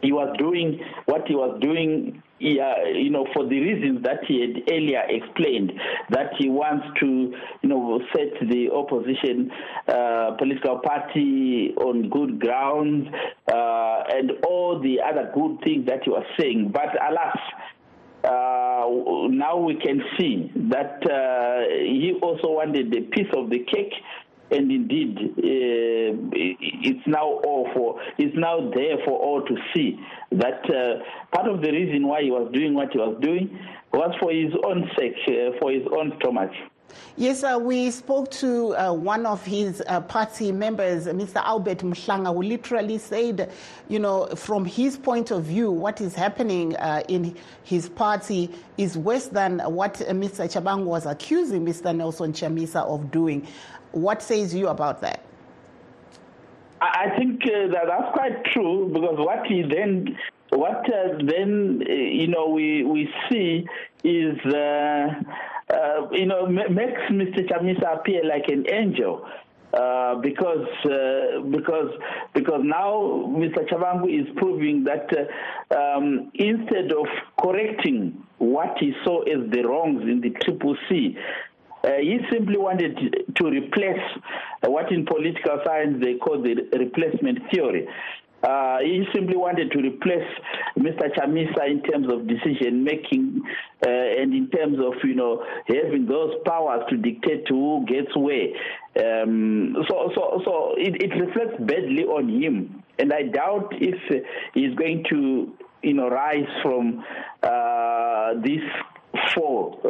he 0.00 0.12
was 0.12 0.34
doing 0.38 0.80
what 1.06 1.26
he 1.28 1.34
was 1.34 1.58
doing, 1.60 2.22
yeah, 2.40 2.86
you 2.88 3.10
know, 3.10 3.26
for 3.32 3.46
the 3.46 3.60
reasons 3.60 4.02
that 4.02 4.24
he 4.26 4.40
had 4.40 4.70
earlier 4.70 5.02
explained, 5.08 5.72
that 6.10 6.32
he 6.36 6.48
wants 6.48 6.86
to, 7.00 7.32
you 7.62 7.68
know, 7.68 8.00
set 8.14 8.48
the 8.48 8.70
opposition 8.72 9.50
uh, 9.88 10.32
political 10.36 10.80
party 10.80 11.74
on 11.76 12.10
good 12.10 12.40
grounds 12.40 13.08
uh, 13.52 14.02
and 14.10 14.32
all 14.46 14.80
the 14.82 15.00
other 15.00 15.30
good 15.32 15.58
things 15.62 15.86
that 15.86 16.02
he 16.02 16.10
was 16.10 16.24
saying. 16.38 16.72
But 16.72 16.90
alas, 17.00 17.38
uh, 18.24 19.28
now 19.28 19.56
we 19.56 19.76
can 19.76 20.02
see 20.18 20.50
that 20.70 21.02
uh, 21.06 21.68
he 21.68 22.18
also 22.20 22.52
wanted 22.52 22.94
a 22.96 23.02
piece 23.02 23.30
of 23.36 23.48
the 23.50 23.60
cake 23.60 23.94
and 24.50 24.70
indeed 24.70 25.16
uh, 25.18 26.32
it's 26.32 27.06
now 27.06 27.24
all 27.44 27.68
for 27.74 28.00
it's 28.18 28.36
now 28.36 28.70
there 28.74 28.96
for 29.04 29.18
all 29.18 29.42
to 29.42 29.56
see 29.74 29.98
that 30.32 30.62
uh, 30.70 31.02
part 31.34 31.48
of 31.48 31.62
the 31.62 31.70
reason 31.70 32.06
why 32.06 32.22
he 32.22 32.30
was 32.30 32.50
doing 32.52 32.74
what 32.74 32.92
he 32.92 32.98
was 32.98 33.16
doing 33.20 33.58
was 33.92 34.14
for 34.20 34.32
his 34.32 34.52
own 34.64 34.90
sake 34.98 35.16
uh, 35.28 35.56
for 35.60 35.70
his 35.70 35.82
own 35.96 36.12
stomach 36.20 36.50
Yes, 37.16 37.44
uh, 37.44 37.58
we 37.60 37.90
spoke 37.90 38.30
to 38.32 38.74
uh, 38.76 38.92
one 38.92 39.24
of 39.24 39.44
his 39.44 39.82
uh, 39.86 40.00
party 40.00 40.50
members, 40.50 41.06
Mr. 41.06 41.36
Albert 41.36 41.78
Mhlanga, 41.78 42.34
who 42.34 42.42
literally 42.42 42.98
said, 42.98 43.52
you 43.88 43.98
know, 43.98 44.26
from 44.34 44.64
his 44.64 44.96
point 44.96 45.30
of 45.30 45.44
view, 45.44 45.70
what 45.70 46.00
is 46.00 46.14
happening 46.14 46.74
uh, 46.76 47.02
in 47.08 47.36
his 47.62 47.88
party 47.88 48.50
is 48.78 48.98
worse 48.98 49.28
than 49.28 49.60
what 49.60 49.94
Mr. 49.94 50.50
Chabang 50.50 50.84
was 50.84 51.06
accusing 51.06 51.64
Mr. 51.64 51.94
Nelson 51.94 52.32
Chamisa 52.32 52.84
of 52.84 53.10
doing. 53.10 53.46
What 53.94 54.22
says 54.22 54.52
you 54.52 54.66
about 54.68 55.00
that? 55.02 55.22
I 56.80 57.10
think 57.16 57.42
uh, 57.46 57.68
that 57.72 57.84
that's 57.86 58.12
quite 58.12 58.44
true 58.46 58.90
because 58.92 59.14
what 59.16 59.46
he 59.46 59.62
then, 59.62 60.18
what 60.50 60.84
uh, 60.92 61.18
then 61.24 61.82
uh, 61.88 61.92
you 61.92 62.26
know 62.26 62.48
we 62.48 62.82
we 62.82 63.08
see 63.30 63.64
is 64.02 64.36
uh, 64.44 65.06
uh, 65.72 66.10
you 66.10 66.26
know 66.26 66.46
ma- 66.46 66.68
makes 66.68 67.00
Mr. 67.08 67.48
Chamisa 67.48 67.94
appear 68.00 68.24
like 68.24 68.48
an 68.48 68.66
angel. 68.68 69.24
uh, 69.74 70.14
because 70.16 70.66
because 71.50 71.90
because 72.32 72.60
now 72.62 73.26
Mr. 73.28 73.66
Tshabangu 73.68 74.08
is 74.08 74.26
proving 74.36 74.84
that 74.84 75.08
um, 75.76 76.30
instead 76.34 76.92
of 76.92 77.06
correcting 77.40 78.22
what 78.38 78.76
he 78.78 78.92
saw 79.04 79.22
as 79.22 79.50
the 79.50 79.62
wrongs 79.62 80.02
in 80.02 80.20
the 80.20 80.30
Triple 80.44 80.76
C, 80.88 81.16
uh, 81.84 81.98
he 82.00 82.18
simply 82.32 82.56
wanted 82.56 82.96
to 83.36 83.46
replace 83.46 84.00
what 84.62 84.90
in 84.90 85.04
political 85.04 85.60
science 85.64 86.02
they 86.02 86.14
call 86.14 86.42
the 86.42 86.54
replacement 86.78 87.38
theory. 87.52 87.86
Uh, 88.42 88.78
he 88.80 89.04
simply 89.14 89.36
wanted 89.36 89.70
to 89.70 89.78
replace 89.78 90.28
Mr. 90.78 91.08
Chamisa 91.16 91.66
in 91.66 91.82
terms 91.82 92.12
of 92.12 92.26
decision 92.26 92.84
making 92.84 93.40
uh, 93.86 93.88
and 93.88 94.34
in 94.34 94.50
terms 94.50 94.78
of 94.78 94.92
you 95.02 95.14
know 95.14 95.42
having 95.66 96.06
those 96.06 96.34
powers 96.44 96.82
to 96.90 96.96
dictate 96.98 97.46
who 97.48 97.84
gets 97.86 98.14
where. 98.16 98.48
Um, 99.00 99.76
so 99.88 100.10
so 100.14 100.42
so 100.44 100.74
it, 100.76 101.02
it 101.02 101.14
reflects 101.18 101.56
badly 101.60 102.04
on 102.04 102.28
him, 102.28 102.82
and 102.98 103.12
I 103.14 103.22
doubt 103.22 103.72
if 103.72 104.24
he's 104.52 104.74
going 104.74 105.04
to 105.08 105.52
you 105.82 105.94
know 105.94 106.10
rise 106.10 106.48
from 106.62 107.02
uh, 107.42 108.34
this 108.42 108.60
fall 109.34 109.80
uh, 109.84 109.88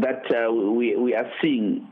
that 0.00 0.22
uh, 0.34 0.52
we 0.52 0.96
we 0.96 1.14
are 1.14 1.30
seeing 1.40 1.86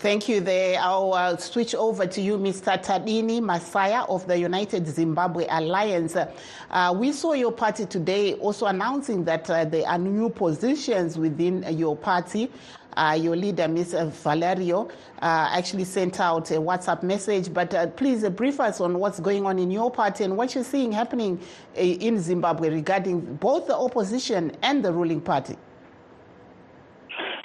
Thank 0.00 0.30
you 0.30 0.40
there. 0.40 0.80
I'll 0.80 1.12
uh, 1.12 1.36
switch 1.36 1.74
over 1.74 2.06
to 2.06 2.22
you, 2.22 2.38
Mr. 2.38 2.82
Tadini 2.82 3.38
Masaya 3.38 4.08
of 4.08 4.26
the 4.26 4.38
United 4.38 4.86
Zimbabwe 4.86 5.46
Alliance. 5.50 6.16
Uh, 6.16 6.94
we 6.96 7.12
saw 7.12 7.34
your 7.34 7.52
party 7.52 7.84
today 7.84 8.32
also 8.36 8.64
announcing 8.64 9.24
that 9.26 9.50
uh, 9.50 9.66
there 9.66 9.86
are 9.86 9.98
new 9.98 10.30
positions 10.30 11.18
within 11.18 11.66
your 11.76 11.94
party. 11.94 12.50
Uh, 12.96 13.18
your 13.20 13.36
leader, 13.36 13.68
Ms. 13.68 13.94
Valerio, 14.22 14.88
uh, 15.20 15.50
actually 15.52 15.84
sent 15.84 16.18
out 16.18 16.50
a 16.50 16.54
WhatsApp 16.54 17.02
message. 17.02 17.52
But 17.52 17.74
uh, 17.74 17.88
please 17.88 18.26
brief 18.30 18.58
us 18.58 18.80
on 18.80 18.98
what's 18.98 19.20
going 19.20 19.44
on 19.44 19.58
in 19.58 19.70
your 19.70 19.90
party 19.90 20.24
and 20.24 20.34
what 20.34 20.54
you're 20.54 20.64
seeing 20.64 20.92
happening 20.92 21.38
in 21.74 22.18
Zimbabwe 22.18 22.70
regarding 22.70 23.20
both 23.34 23.66
the 23.66 23.76
opposition 23.76 24.56
and 24.62 24.82
the 24.82 24.94
ruling 24.94 25.20
party. 25.20 25.58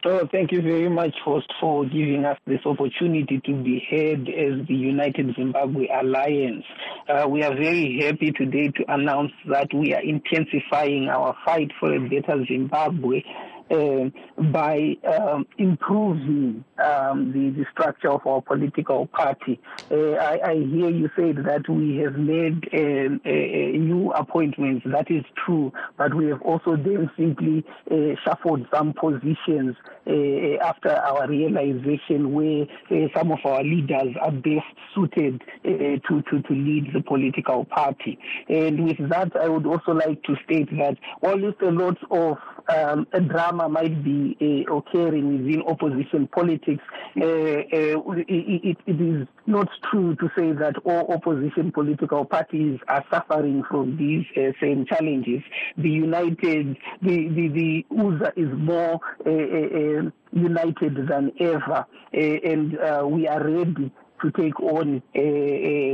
Oh, 0.07 0.27
thank 0.31 0.51
you 0.51 0.61
very 0.61 0.87
much, 0.87 1.15
host, 1.23 1.51
for 1.59 1.83
giving 1.83 2.25
us 2.25 2.37
this 2.45 2.59
opportunity 2.63 3.41
to 3.43 3.53
be 3.63 3.83
heard 3.89 4.29
as 4.29 4.67
the 4.67 4.75
United 4.75 5.33
Zimbabwe 5.35 5.87
Alliance. 5.87 6.63
Uh, 7.09 7.27
we 7.27 7.41
are 7.41 7.55
very 7.55 7.99
happy 8.03 8.31
today 8.31 8.67
to 8.67 8.83
announce 8.87 9.31
that 9.49 9.67
we 9.73 9.95
are 9.95 10.03
intensifying 10.03 11.09
our 11.09 11.35
fight 11.43 11.71
for 11.79 11.91
a 11.95 11.99
better 11.99 12.45
Zimbabwe 12.45 13.23
by 13.69 14.95
um, 15.11 15.45
improving 15.57 16.63
um, 16.83 17.31
the, 17.31 17.49
the, 17.49 17.65
structure 17.71 18.11
of 18.11 18.25
our 18.27 18.41
political 18.41 19.07
party. 19.07 19.59
Uh, 19.91 20.11
I, 20.13 20.39
I, 20.43 20.53
hear 20.55 20.89
you 20.89 21.09
said 21.15 21.37
that 21.45 21.67
we 21.67 21.97
have 21.97 22.15
made 22.15 22.67
um, 22.73 23.21
new 23.25 24.11
appointments. 24.11 24.85
That 24.85 25.09
is 25.09 25.23
true, 25.45 25.73
but 25.97 26.13
we 26.13 26.27
have 26.27 26.41
also 26.41 26.75
then 26.75 27.09
simply 27.17 27.65
uh, 27.89 28.15
shuffled 28.23 28.67
some 28.73 28.93
positions 28.93 29.75
uh, 30.07 30.63
after 30.63 30.91
our 30.91 31.27
realization 31.27 32.33
where 32.33 32.65
uh, 32.91 33.07
some 33.15 33.31
of 33.31 33.39
our 33.45 33.63
leaders 33.63 34.15
are 34.21 34.31
best 34.31 34.65
suited 34.93 35.41
uh, 35.65 35.69
to, 36.07 36.21
to, 36.29 36.41
to 36.41 36.53
lead 36.53 36.91
the 36.93 37.01
political 37.01 37.65
party. 37.65 38.19
And 38.47 38.85
with 38.85 39.09
that, 39.09 39.35
I 39.35 39.49
would 39.49 39.65
also 39.65 39.93
like 39.93 40.21
to 40.23 40.35
state 40.45 40.69
that 40.77 40.97
while 41.19 41.39
there's 41.39 41.55
a 41.61 41.71
lot 41.71 41.97
of 42.11 42.37
um, 42.69 43.07
a 43.13 43.21
drama 43.21 43.69
might 43.69 44.03
be 44.03 44.37
uh, 44.41 44.75
occurring 44.75 45.45
within 45.45 45.61
opposition 45.63 46.27
politics, 46.27 46.83
uh, 47.19 47.23
uh, 47.23 48.01
it, 48.27 48.77
it 48.85 49.01
is 49.01 49.27
not 49.45 49.67
true 49.89 50.15
to 50.15 50.29
say 50.37 50.51
that 50.51 50.75
all 50.83 51.13
opposition 51.13 51.71
political 51.71 52.25
parties 52.25 52.79
are 52.87 53.03
suffering 53.11 53.63
from 53.69 53.97
these 53.97 54.25
uh, 54.37 54.51
same 54.61 54.85
challenges. 54.85 55.41
The 55.77 55.89
United, 55.89 56.77
the 57.01 57.27
the, 57.29 57.47
the 57.47 57.85
UZA 57.91 58.31
is 58.35 58.49
more 58.57 58.99
uh, 59.25 59.29
uh, 59.29 60.11
united 60.31 61.07
than 61.07 61.31
ever, 61.39 61.85
and 62.13 62.71
we 63.11 63.27
are 63.27 63.43
ready 63.43 63.91
to 64.21 64.31
take 64.31 64.59
on 64.59 65.01
uh, 65.15 65.19
uh, 65.19 65.21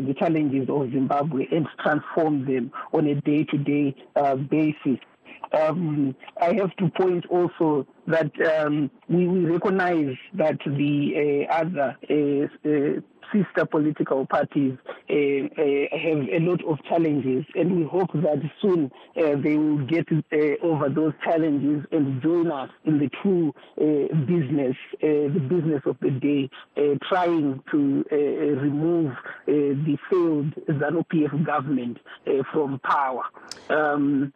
the 0.07 0.15
challenges 0.17 0.69
of 0.69 0.91
Zimbabwe 0.91 1.47
and 1.51 1.67
transform 1.83 2.45
them 2.45 2.71
on 2.93 3.07
a 3.07 3.15
day-to-day 3.15 3.95
uh, 4.15 4.35
basis. 4.35 4.99
Um, 5.53 6.15
I 6.39 6.53
have 6.53 6.75
to 6.77 6.89
point 6.89 7.25
also 7.27 7.85
that 8.07 8.31
um, 8.57 8.89
we, 9.09 9.27
we, 9.27 9.45
recognize 9.45 10.15
that 10.33 10.57
the 10.65 11.47
uh, 11.49 11.53
other 11.53 11.97
uh, 12.09 12.69
uh, 12.69 13.01
sister 13.33 13.65
political 13.65 14.25
parties 14.25 14.77
uh, 14.85 15.13
uh, 15.13 15.97
have 15.97 16.27
a 16.29 16.39
lot 16.39 16.63
of 16.65 16.83
challenges, 16.85 17.45
and 17.55 17.77
we 17.77 17.83
hope 17.85 18.11
that 18.13 18.41
soon 18.61 18.91
uh, 19.17 19.35
they 19.41 19.57
will 19.57 19.85
get 19.85 20.07
over 20.61 20.89
those 20.89 21.13
challenges 21.23 21.85
and 21.91 22.21
join 22.21 22.51
us 22.51 22.69
in 22.85 22.99
the 22.99 23.09
true 23.21 23.53
business, 23.77 24.75
the 25.01 25.45
business 25.49 25.81
of 25.85 25.97
the 26.01 26.11
day, 26.11 26.49
trying 27.07 27.61
to 27.71 28.03
remove 28.11 29.13
the 29.45 29.97
failed 30.09 30.53
ZANU 30.67 31.05
PF 31.07 31.45
government 31.45 31.97
from 32.51 32.79
power. 32.79 33.23
Um, 33.69 34.33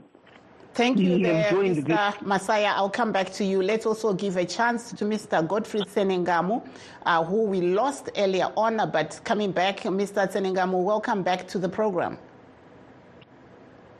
Thank 0.75 0.99
you, 0.99 1.17
there, 1.19 1.53
Mr. 1.53 2.17
Masaya. 2.17 2.73
I'll 2.75 2.89
come 2.89 3.13
back 3.13 3.31
to 3.33 3.45
you. 3.45 3.63
Let's 3.63 3.85
also 3.85 4.11
give 4.13 4.35
a 4.35 4.43
chance 4.43 4.91
to 4.91 5.05
Mr. 5.05 5.47
Godfrey 5.47 5.79
Tsenengamu, 5.79 6.67
uh, 7.05 7.23
who 7.23 7.43
we 7.43 7.61
lost 7.61 8.09
earlier 8.17 8.51
on, 8.57 8.75
but 8.91 9.17
coming 9.23 9.53
back. 9.53 9.79
Mr. 9.83 10.29
Tsenengamu, 10.29 10.83
welcome 10.83 11.23
back 11.23 11.47
to 11.47 11.59
the 11.59 11.69
program. 11.69 12.17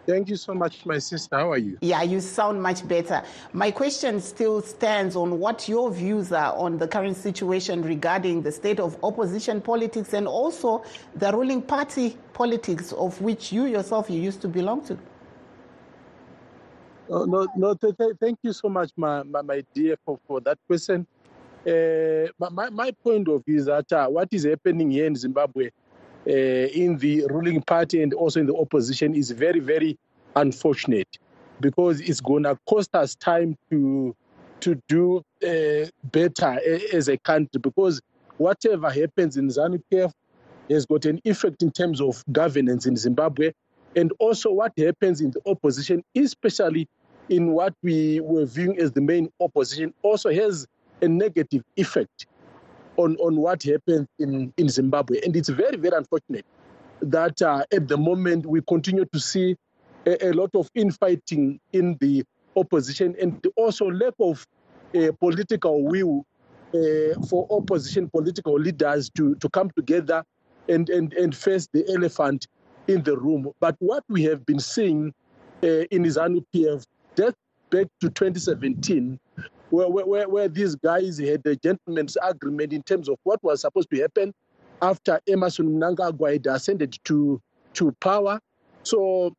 Thank 0.06 0.28
you 0.28 0.36
so 0.36 0.54
much, 0.54 0.86
my 0.86 0.98
sister. 0.98 1.38
How 1.38 1.52
are 1.54 1.58
you? 1.58 1.78
Yeah, 1.80 2.04
you 2.04 2.20
sound 2.20 2.62
much 2.62 2.86
better. 2.86 3.24
My 3.54 3.72
question 3.72 4.20
still 4.20 4.62
stands 4.62 5.16
on 5.16 5.40
what 5.40 5.70
your 5.70 5.90
views 5.90 6.34
are 6.34 6.54
on 6.58 6.78
the 6.78 6.90
current 6.90 7.16
situation 7.16 7.84
regarding 7.84 8.42
the 8.42 8.52
state 8.52 8.82
of 8.82 9.02
opposition 9.02 9.62
politics 9.62 10.12
and 10.12 10.28
also 10.28 10.84
the 11.16 11.32
ruling 11.32 11.62
party 11.62 12.18
politics 12.34 12.92
of 12.92 13.22
which 13.22 13.54
you 13.54 13.64
yourself 13.64 14.10
you 14.10 14.20
used 14.20 14.42
to 14.42 14.50
belong 14.50 14.86
to. 14.88 15.00
No, 17.10 17.48
no, 17.56 17.74
th- 17.76 17.96
th- 17.98 18.15
thank 18.20 18.39
you 18.44 18.54
so 18.54 18.70
much, 18.70 18.91
my, 18.98 19.24
my, 19.24 19.41
my 19.41 19.63
dear, 19.74 19.96
for, 20.06 20.20
for 20.28 20.41
that 20.41 20.58
question. 20.68 21.08
Uh, 21.68 22.28
my, 22.52 22.70
my 22.70 22.91
point 23.04 23.28
of 23.28 23.44
view 23.46 23.58
is 23.58 23.65
that 23.65 23.91
uh, 23.94 24.08
what 24.08 24.30
is 24.32 24.46
happening 24.46 24.91
here 24.91 25.06
in 25.08 25.15
Zimbabwe 25.15 25.70
uh, 26.28 26.32
in 26.32 26.98
the 26.98 27.26
ruling 27.30 27.62
party 27.62 28.04
and 28.04 28.13
also 28.13 28.39
in 28.39 28.48
the 28.48 28.56
opposition 28.56 29.15
is 29.15 29.32
very, 29.32 29.60
very 29.60 29.98
unfortunate 30.36 31.18
because 31.62 32.02
it's 32.02 32.22
going 32.22 32.44
to 32.44 32.58
cost 32.68 32.96
us 32.96 33.15
time 33.15 33.58
to 33.70 34.15
to 34.62 34.82
do 34.89 35.24
uh, 35.46 35.86
better 36.12 36.60
as 36.94 37.08
a 37.10 37.18
country 37.20 37.60
because 37.62 38.02
whatever 38.38 38.89
happens 38.89 39.38
in 39.38 39.48
ZANU-PF 39.50 40.12
has 40.72 40.86
got 40.88 41.06
an 41.06 41.22
effect 41.26 41.62
in 41.62 41.72
terms 41.72 42.02
of 42.02 42.24
governance 42.32 42.88
in 42.88 42.98
Zimbabwe 42.98 43.52
and 43.96 44.12
also 44.20 44.52
what 44.52 44.74
happens 44.78 45.22
in 45.22 45.32
the 45.32 45.41
opposition, 45.46 46.04
especially 46.15 46.88
in 47.30 47.52
what 47.52 47.74
we 47.82 48.20
were 48.22 48.46
viewing 48.46 48.78
as 48.80 48.92
the 48.92 49.02
main 49.02 49.32
opposition, 49.40 49.94
also 50.04 50.32
has 50.32 50.68
a 51.02 51.08
negative 51.08 51.64
effect 51.78 52.28
on, 52.98 53.16
on 53.18 53.36
what 53.38 53.64
happens 53.64 54.08
in, 54.20 54.54
in 54.58 54.70
Zimbabwe. 54.70 55.20
And 55.24 55.36
it's 55.36 55.50
very, 55.50 55.78
very 55.78 55.98
unfortunate 55.98 56.46
that 57.02 57.42
uh, 57.42 57.64
at 57.74 57.88
the 57.88 57.98
moment 57.98 58.46
we 58.46 58.62
continue 58.62 59.06
to 59.06 59.20
see 59.20 59.56
a, 60.06 60.30
a, 60.30 60.32
lot 60.32 60.50
of 60.56 60.70
infighting 60.76 61.60
in 61.74 61.98
the 62.00 62.24
opposition 62.56 63.16
and 63.20 63.46
also 63.58 63.90
lack 63.90 64.14
of 64.20 64.46
uh, 64.96 65.12
political 65.20 65.84
will 65.84 66.26
uh, 66.74 67.20
for 67.30 67.48
opposition 67.52 68.10
political 68.10 68.54
leaders 68.54 69.10
to, 69.10 69.36
to 69.36 69.50
come 69.50 69.70
together 69.72 70.24
and, 70.70 70.90
and, 70.90 71.14
and 71.14 71.36
face 71.36 71.68
the 71.74 71.86
elephant 71.94 72.48
in 72.88 73.04
the 73.04 73.18
room. 73.18 73.52
But 73.60 73.76
what 73.80 74.04
we 74.10 74.24
have 74.24 74.46
been 74.46 74.60
seeing 74.60 75.14
uh, 75.64 75.68
in 75.68 76.04
ZANU 76.04 76.46
PF, 76.54 76.86
back 77.76 77.88
to 78.00 78.10
2017, 78.10 79.20
where, 79.70 79.90
where, 79.90 80.30
where 80.30 80.48
these 80.48 80.76
guys 80.76 81.18
had 81.18 81.46
a 81.46 81.56
gentleman's 81.58 82.18
agreement 82.24 82.72
in 82.72 82.82
terms 82.84 83.10
of 83.10 83.18
what 83.24 83.44
was 83.44 83.62
supposed 83.62 83.90
to 83.90 84.00
happen 84.00 84.34
after 84.82 85.20
Emmerson 85.28 85.78
Mnangagwa 85.78 86.34
had 86.34 86.48
ascended 86.48 86.98
to, 87.04 87.42
to 87.74 87.92
power. 88.00 88.40
So 88.84 89.36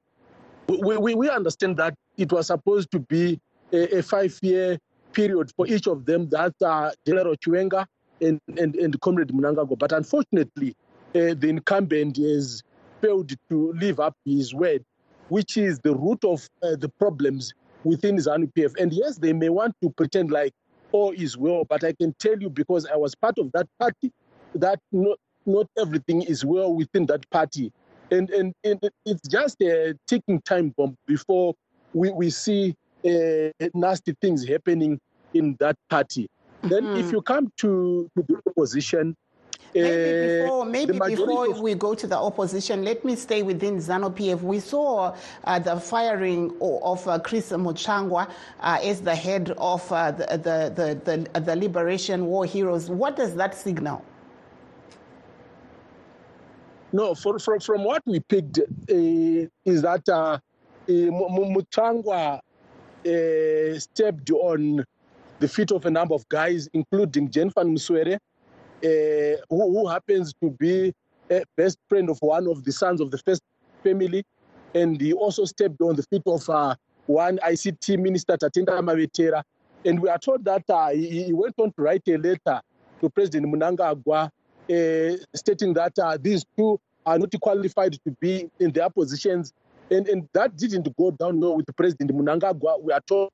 we, 0.68 0.98
we, 0.98 1.14
we 1.14 1.30
understand 1.30 1.78
that 1.78 1.94
it 2.18 2.30
was 2.30 2.48
supposed 2.48 2.90
to 2.90 2.98
be 2.98 3.40
a, 3.72 3.98
a 3.98 4.02
five-year 4.02 4.78
period 5.12 5.50
for 5.56 5.66
each 5.66 5.86
of 5.86 6.04
them, 6.04 6.28
that 6.28 6.54
uh, 6.62 6.90
General 7.06 7.36
Chiwenga 7.36 7.86
and, 8.20 8.38
and, 8.58 8.74
and 8.76 9.00
Comrade 9.00 9.28
Mnangagwa. 9.28 9.78
But 9.78 9.92
unfortunately, 9.92 10.76
uh, 11.14 11.32
the 11.38 11.48
incumbent 11.48 12.18
has 12.18 12.62
failed 13.00 13.32
to 13.48 13.72
live 13.72 13.98
up 13.98 14.14
his 14.26 14.52
word, 14.52 14.84
which 15.28 15.56
is 15.56 15.78
the 15.78 15.94
root 15.94 16.22
of 16.24 16.46
uh, 16.62 16.76
the 16.76 16.90
problems 16.98 17.54
within 17.86 18.16
ZANU 18.16 18.52
PF. 18.52 18.74
And 18.80 18.92
yes, 18.92 19.16
they 19.16 19.32
may 19.32 19.48
want 19.48 19.74
to 19.82 19.90
pretend 19.90 20.32
like 20.32 20.52
all 20.90 21.12
is 21.12 21.36
well, 21.38 21.64
but 21.64 21.84
I 21.84 21.92
can 21.92 22.14
tell 22.18 22.36
you 22.38 22.50
because 22.50 22.84
I 22.86 22.96
was 22.96 23.14
part 23.14 23.38
of 23.38 23.52
that 23.52 23.68
party 23.78 24.12
that 24.56 24.80
not, 24.90 25.18
not 25.46 25.66
everything 25.78 26.22
is 26.22 26.44
well 26.44 26.74
within 26.74 27.06
that 27.06 27.28
party. 27.30 27.72
And, 28.10 28.28
and, 28.30 28.52
and 28.64 28.80
it's 29.04 29.28
just 29.28 29.60
a 29.62 29.94
ticking 30.08 30.40
time 30.42 30.74
bomb 30.76 30.96
before 31.06 31.54
we, 31.94 32.10
we 32.10 32.30
see 32.30 32.74
uh, 33.04 33.68
nasty 33.74 34.14
things 34.20 34.46
happening 34.46 34.98
in 35.32 35.56
that 35.60 35.76
party. 35.88 36.28
Mm-hmm. 36.62 36.68
Then, 36.68 36.96
if 36.96 37.12
you 37.12 37.22
come 37.22 37.52
to, 37.58 38.10
to 38.16 38.24
the 38.26 38.42
opposition, 38.48 39.14
Maybe 39.74 40.42
before, 40.42 40.64
maybe 40.64 40.92
before 40.92 41.50
of... 41.50 41.60
we 41.60 41.74
go 41.74 41.94
to 41.94 42.06
the 42.06 42.16
opposition, 42.16 42.84
let 42.84 43.04
me 43.04 43.16
stay 43.16 43.42
within 43.42 43.76
ZANU 43.76 44.14
PF. 44.16 44.40
We 44.42 44.60
saw 44.60 45.14
uh, 45.44 45.58
the 45.58 45.78
firing 45.78 46.56
of 46.60 47.06
uh, 47.06 47.18
Chris 47.18 47.50
Mutsvangwa 47.50 48.30
uh, 48.60 48.78
as 48.82 49.00
the 49.02 49.14
head 49.14 49.50
of 49.58 49.90
uh, 49.92 50.12
the, 50.12 50.26
the, 50.26 50.72
the, 51.04 51.28
the, 51.32 51.40
the 51.40 51.56
Liberation 51.56 52.26
War 52.26 52.44
Heroes. 52.44 52.88
What 52.90 53.16
does 53.16 53.34
that 53.36 53.54
signal? 53.54 54.02
No, 56.92 57.14
for, 57.14 57.38
for, 57.38 57.60
from 57.60 57.84
what 57.84 58.02
we 58.06 58.20
picked 58.20 58.58
uh, 58.58 58.64
is 58.88 59.82
that 59.82 60.08
uh, 60.08 60.38
Mutsvangwa 60.88 62.40
stepped 63.78 64.30
on 64.30 64.84
the 65.38 65.48
feet 65.48 65.70
of 65.70 65.84
a 65.84 65.90
number 65.90 66.14
of 66.14 66.26
guys, 66.28 66.68
including 66.72 67.28
Jenfan 67.28 67.76
Muswere, 67.76 68.18
who, 68.82 69.38
who, 69.48 69.86
happens 69.88 70.32
to 70.42 70.50
be 70.50 70.94
a 71.30 71.42
best 71.56 71.78
friend 71.88 72.10
of 72.10 72.18
one 72.20 72.46
of 72.46 72.64
the 72.64 72.72
sons 72.72 73.00
of 73.00 73.10
the 73.10 73.18
first 73.18 73.42
family. 73.82 74.24
And 74.74 75.00
he 75.00 75.12
also 75.12 75.44
stepped 75.44 75.80
on 75.80 75.96
the 75.96 76.02
feet 76.02 76.22
of 76.26 76.48
uh, 76.50 76.74
one 77.06 77.38
ICT 77.38 77.98
minister, 77.98 78.36
Tatenda 78.36 78.80
Mavetera. 78.80 79.42
And 79.84 80.00
we 80.00 80.08
are 80.08 80.18
told 80.18 80.44
that 80.44 80.64
uh, 80.68 80.90
he, 80.90 81.24
he, 81.24 81.32
went 81.32 81.54
on 81.58 81.72
to 81.72 81.82
write 81.82 82.02
a 82.08 82.16
letter 82.16 82.60
to 83.00 83.10
President 83.10 83.46
Mnangagwa 83.46 84.24
uh, 84.26 85.16
stating 85.34 85.72
that 85.74 85.98
uh, 85.98 86.18
these 86.20 86.44
two 86.56 86.80
are 87.04 87.18
not 87.18 87.32
qualified 87.40 87.92
to 87.92 88.10
be 88.20 88.48
in 88.58 88.72
their 88.72 88.90
positions. 88.90 89.52
And, 89.90 90.08
and 90.08 90.28
that 90.32 90.56
didn't 90.56 90.94
go 90.96 91.12
down 91.12 91.40
well 91.40 91.56
with 91.56 91.66
President 91.76 92.10
Mnangagwa. 92.10 92.82
We 92.82 92.92
are 92.92 93.00
told 93.00 93.30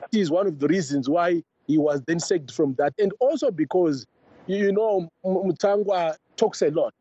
that 0.00 0.16
is 0.16 0.30
one 0.30 0.46
of 0.46 0.58
the 0.58 0.68
reasons 0.68 1.08
why 1.08 1.42
he 1.66 1.78
was 1.78 2.02
then 2.06 2.20
sacked 2.20 2.52
from 2.52 2.74
that. 2.74 2.94
And 2.98 3.12
also 3.18 3.50
because 3.50 4.06
you 4.46 4.72
know, 4.72 5.08
Mutsvangwa 5.24 6.16
talks 6.36 6.62
a 6.62 6.70
lot, 6.70 6.94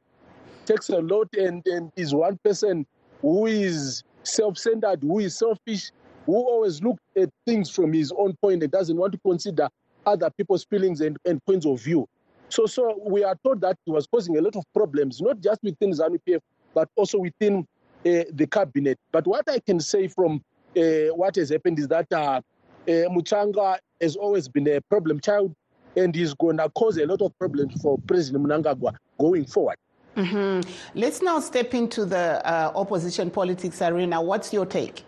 takes 0.66 0.90
a 0.90 1.00
lot, 1.00 1.28
and, 1.34 1.66
and 1.68 1.92
is 1.96 2.14
one 2.14 2.38
person 2.44 2.86
who 3.22 3.48
is 3.48 4.04
self 4.24 4.58
centered, 4.58 5.02
who 5.02 5.20
is 5.20 5.38
selfish, 5.38 5.92
who 6.26 6.36
always 6.36 6.82
looks 6.82 7.02
at 7.18 7.30
things 7.46 7.70
from 7.70 7.94
his 7.94 8.12
own 8.18 8.36
point 8.42 8.64
and 8.64 8.72
doesn't 8.72 8.96
want 8.96 9.14
to 9.14 9.20
consider 9.20 9.68
other 10.06 10.30
people's 10.30 10.64
feelings 10.66 11.02
and, 11.02 11.18
and 11.26 11.44
points 11.46 11.66
of 11.66 11.82
view. 11.82 12.08
So, 12.50 12.66
so 12.66 13.02
we 13.06 13.24
are 13.24 13.36
told 13.44 13.62
that 13.62 13.78
he 13.86 13.92
was 13.92 14.08
causing 14.08 14.38
a 14.38 14.42
lot 14.42 14.56
of 14.56 14.64
problems, 14.74 15.22
not 15.22 15.42
just 15.42 15.62
within 15.64 15.92
ZANU 15.92 16.20
PF, 16.28 16.40
but 16.74 16.88
also 16.96 17.20
within 17.20 17.60
uh, 18.06 18.24
the 18.32 18.48
cabinet. 18.50 19.00
But 19.12 19.26
what 19.28 19.50
I 19.50 19.60
can 19.60 19.80
say 19.80 20.08
from 20.08 20.44
uh, 20.78 21.14
what 21.16 21.36
has 21.36 21.50
happened 21.50 21.80
is 21.80 21.88
that 21.88 22.12
uh, 22.12 22.18
uh, 22.18 22.42
Mutsvangwa 22.88 23.78
has 24.02 24.16
always 24.16 24.48
been 24.48 24.68
a 24.68 24.82
problem 24.82 25.20
child 25.20 25.56
and 25.96 26.16
is 26.16 26.34
going 26.34 26.58
to 26.58 26.70
cause 26.70 26.98
a 26.98 27.06
lot 27.06 27.22
of 27.22 27.38
problems 27.38 27.82
for 27.82 27.98
President 28.08 28.46
Mnangagwa 28.46 28.96
going 29.20 29.46
forward. 29.46 29.78
Mm-hmm. 30.16 30.70
Let's 31.00 31.22
now 31.22 31.40
step 31.40 31.74
into 31.74 32.06
the 32.06 32.46
uh, 32.48 32.72
opposition 32.76 33.32
politics 33.32 33.82
arena. 33.82 34.22
What's 34.22 34.54
your 34.54 34.66
take? 34.66 35.04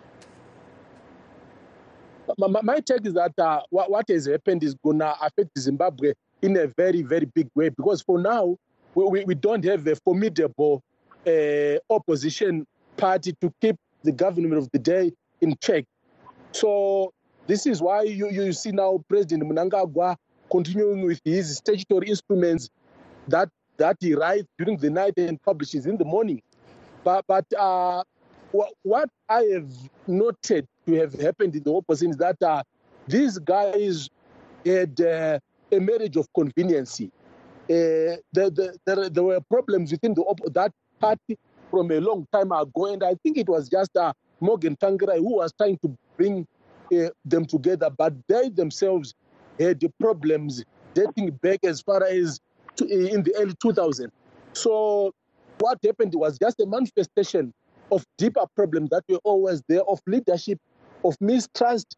My, 2.38 2.60
my 2.62 2.80
take 2.80 3.06
is 3.06 3.14
that 3.14 3.38
uh, 3.38 3.60
what, 3.70 3.90
what, 3.90 4.08
has 4.08 4.26
happened 4.26 4.64
is 4.64 4.74
going 4.74 4.98
to 4.98 5.14
affect 5.22 5.56
Zimbabwe 5.58 6.12
in 6.42 6.56
a 6.56 6.66
very, 6.66 7.02
very 7.02 7.26
big 7.26 7.48
way 7.54 7.68
because 7.68 8.02
for 8.02 8.18
now, 8.18 8.56
we, 8.94 9.24
we, 9.24 9.34
don't 9.34 9.64
have 9.64 9.86
a 9.86 9.94
formidable 9.94 10.82
uh, 11.26 11.76
opposition 11.88 12.66
party 12.96 13.34
to 13.40 13.52
keep 13.60 13.76
the 14.02 14.12
government 14.12 14.54
of 14.54 14.70
the 14.72 14.78
day 14.78 15.12
in 15.40 15.56
check. 15.60 15.84
So 16.52 17.12
this 17.46 17.66
is 17.66 17.80
why 17.80 18.02
you, 18.02 18.30
you 18.30 18.52
see 18.52 18.72
now 18.72 19.04
President 19.08 19.44
Mnangagwa 19.44 20.16
continuing 20.50 21.02
with 21.02 21.20
his 21.24 21.56
statutory 21.56 22.08
instruments 22.08 22.70
that 23.28 23.48
that 23.76 23.96
he 24.00 24.14
writes 24.14 24.46
during 24.58 24.76
the 24.78 24.90
night 24.90 25.14
and 25.16 25.42
publishes 25.42 25.86
in 25.86 25.96
the 25.96 26.04
morning. 26.04 26.40
But 27.04 27.24
but 27.26 27.44
uh, 27.52 28.02
what, 28.82 29.10
I 29.28 29.42
have 29.52 29.70
noted 30.06 30.66
to 30.86 30.94
have 30.94 31.12
happened 31.14 31.56
in 31.56 31.62
the 31.62 31.74
opposition 31.74 32.10
is 32.10 32.16
that 32.18 32.42
uh, 32.42 32.62
these 33.06 33.38
guys 33.38 34.08
had 34.64 35.00
uh, 35.00 35.38
a 35.72 35.78
marriage 35.80 36.16
of 36.16 36.28
conveniency. 36.32 37.10
Uh, 37.68 38.22
the, 38.32 38.50
the, 38.50 38.78
the, 38.84 39.10
there 39.10 39.24
were 39.24 39.40
problems 39.40 39.90
within 39.90 40.14
the 40.14 40.22
op- 40.22 40.52
that 40.54 40.72
party 41.00 41.36
from 41.70 41.90
a 41.90 42.00
long 42.00 42.26
time 42.32 42.52
ago, 42.52 42.86
and 42.92 43.02
I 43.02 43.14
think 43.22 43.36
it 43.36 43.48
was 43.48 43.68
just 43.68 43.96
uh, 43.96 44.12
Morgan 44.40 44.76
Tsvangirai 44.76 45.18
who 45.18 45.36
was 45.36 45.52
trying 45.52 45.78
to 45.78 45.96
bring 46.16 46.46
uh, 46.92 47.08
them 47.24 47.44
together, 47.44 47.90
but 47.90 48.14
they 48.28 48.48
themselves 48.48 49.14
had 49.58 49.82
problems 50.00 50.64
dating 50.94 51.30
back 51.42 51.60
as 51.64 51.80
far 51.80 52.04
as 52.04 52.40
to, 52.76 52.86
in 52.86 53.22
the 53.22 53.34
early 53.36 53.54
2000s. 53.54 54.10
So 54.52 55.12
what 55.58 55.78
happened 55.84 56.14
was 56.14 56.38
just 56.38 56.60
a 56.60 56.66
manifestation 56.66 57.52
of 57.92 58.04
deeper 58.18 58.44
problems 58.54 58.90
that 58.90 59.04
were 59.08 59.20
always 59.24 59.62
there 59.68 59.82
of 59.82 60.00
leadership, 60.06 60.58
of 61.04 61.16
mistrust, 61.20 61.96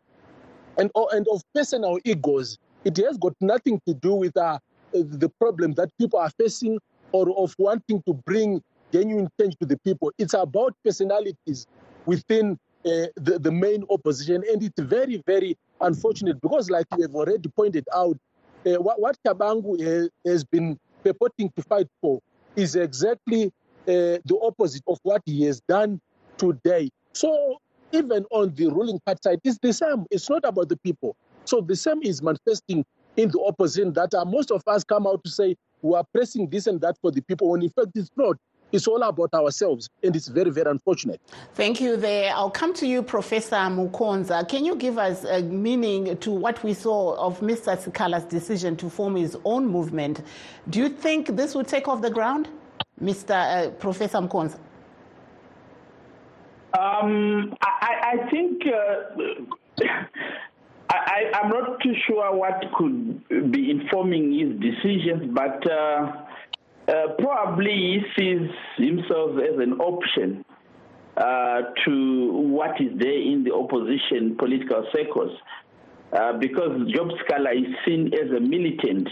and, 0.79 0.91
and 1.13 1.27
of 1.33 1.43
personal 1.55 1.99
egos. 2.05 2.59
It 2.85 2.97
has 2.99 3.19
got 3.19 3.35
nothing 3.41 3.81
to 3.87 3.95
do 3.95 4.15
with 4.15 4.37
uh, 4.37 4.59
the 4.93 5.29
problem 5.41 5.75
that 5.75 5.91
people 5.99 6.19
are 6.19 6.31
facing 6.31 6.79
or 7.13 7.31
of 7.39 7.55
wanting 7.59 8.03
to 8.07 8.15
bring 8.15 8.63
genuine 8.93 9.29
change 9.41 9.57
to 9.61 9.67
the 9.67 9.79
people. 9.79 10.13
It's 10.19 10.35
about 10.35 10.75
personalities 10.85 11.67
within 12.07 12.59
uh, 12.85 13.11
the, 13.17 13.39
the 13.41 13.51
main 13.51 13.85
opposition. 13.91 14.43
And 14.51 14.63
it's 14.63 14.81
very, 14.81 15.23
very 15.27 15.57
unfortunate 15.81 16.41
because, 16.41 16.71
like 16.71 16.87
you 16.97 17.03
have 17.03 17.15
already 17.15 17.49
pointed 17.49 17.87
out, 17.95 18.19
uh, 18.67 18.75
what, 18.75 19.01
what 19.01 19.17
Tshabangu 19.25 19.81
has, 19.81 20.11
has, 20.27 20.45
been 20.45 20.79
purporting 21.05 21.51
to 21.57 21.63
fight 21.63 21.87
for 22.01 22.21
is 22.57 22.77
exactly 22.77 23.47
uh, 23.47 24.19
the 24.25 24.39
opposite 24.43 24.83
of 24.87 24.99
what 25.03 25.23
he 25.25 25.45
has 25.45 25.61
done 25.69 26.01
today. 26.37 26.91
So 27.13 27.59
even 27.93 28.25
on 28.31 28.55
the 28.55 28.67
ruling 28.67 29.01
party 29.07 29.21
side, 29.23 29.41
it's 29.45 29.59
the 29.63 29.73
same. 29.73 30.07
It's 30.11 30.29
not 30.29 30.43
about 30.45 30.69
the 30.69 30.77
people. 30.77 31.17
So 31.45 31.61
the 31.61 31.77
same 31.77 32.03
is 32.03 32.23
manifesting 32.23 32.85
in 33.17 33.31
the 33.31 33.41
opposition 33.41 33.93
that 33.95 34.15
uh, 34.15 34.25
most 34.25 34.51
of 34.51 34.63
us 34.67 34.85
come 34.85 35.07
out 35.07 35.25
to 35.25 35.31
say 35.31 35.57
we 35.83 35.95
are 35.95 36.05
pressing 36.13 36.49
this 36.49 36.67
and 36.67 36.81
that 36.81 36.97
for 37.01 37.11
the 37.11 37.23
people 37.23 37.51
when 37.51 37.63
in 37.63 37.71
fact 37.71 37.89
it's 37.95 38.11
not. 38.17 38.37
It's 38.71 38.87
all 38.87 39.03
about 39.03 39.33
ourselves, 39.33 39.89
and 40.03 40.15
it's 40.15 40.29
very, 40.29 40.51
very 40.51 40.71
unfortunate. 40.71 41.21
Thank 41.55 41.81
you. 41.81 41.97
There, 41.97 42.33
I'll 42.35 42.51
come 42.51 42.75
to 42.75 42.87
you, 42.87 43.03
Professor 43.03 43.57
Mukonza. 43.57 44.47
Can 44.47 44.65
you 44.65 44.77
give 44.77 44.99
us 44.99 45.25
a 45.25 45.43
meaning 45.43 46.19
to 46.19 46.31
what 46.31 46.63
we 46.63 46.75
saw 46.75 47.15
of 47.15 47.41
Mr. 47.41 47.77
Sikhala's 47.79 48.25
decision 48.25 48.77
to 48.77 48.91
form 48.91 49.17
his 49.17 49.37
own 49.45 49.67
movement? 49.67 50.23
Do 50.69 50.81
you 50.81 50.91
think 50.91 51.29
this 51.29 51.55
will 51.55 51.65
take 51.65 51.89
off 51.89 52.03
the 52.03 52.11
ground, 52.11 52.49
Mr. 53.03 53.31
Uh, 53.31 53.71
Professor 53.71 54.19
Mukonza? 54.19 54.59
Um, 56.79 57.57
I, 57.63 58.19
I, 58.21 58.31
think. 58.31 58.63
Uh, 58.67 59.87
I, 60.91 61.31
am 61.43 61.49
not 61.51 61.81
too 61.81 61.95
sure 62.07 62.35
what 62.35 62.63
could 62.77 63.51
be 63.51 63.71
informing 63.71 64.33
his 64.33 64.61
decisions, 64.61 65.33
but 65.35 65.71
uh, 65.71 66.13
uh, 66.89 67.09
probably 67.19 67.71
he 67.71 68.03
sees 68.17 68.51
himself 68.77 69.33
as 69.39 69.59
an 69.59 69.75
option 69.75 70.45
uh, 71.17 71.61
to 71.85 72.33
what 72.33 72.81
is 72.81 72.99
there 72.99 73.21
in 73.21 73.45
the 73.45 73.53
opposition 73.53 74.37
political 74.39 74.87
circles. 74.93 75.37
Uh, 76.13 76.33
because 76.39 76.91
Job 76.95 77.09
Sikhala 77.11 77.53
is 77.55 77.75
seen 77.85 78.11
as 78.15 78.31
a 78.31 78.41
militant, 78.41 79.09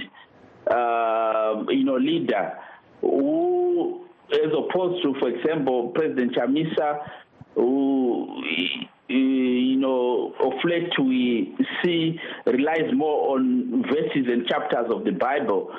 uh, 0.71 1.65
you 1.69 1.85
know, 1.85 1.97
leader 1.97 2.59
who, 3.03 4.07
as 4.33 4.51
opposed 4.57 5.03
to, 5.03 5.15
for 5.21 5.29
example, 5.29 5.89
President 5.95 6.35
Chamisa, 6.35 7.01
who 7.55 8.41
you 9.09 9.77
know, 9.77 10.35
of 10.41 10.53
late 10.65 10.93
we 10.99 11.55
see 11.85 12.19
relies 12.47 12.93
more 12.95 13.37
on 13.37 13.83
verses 13.83 14.27
and 14.27 14.47
chapters 14.47 14.87
of 14.91 15.05
the 15.05 15.12
Bible 15.12 15.71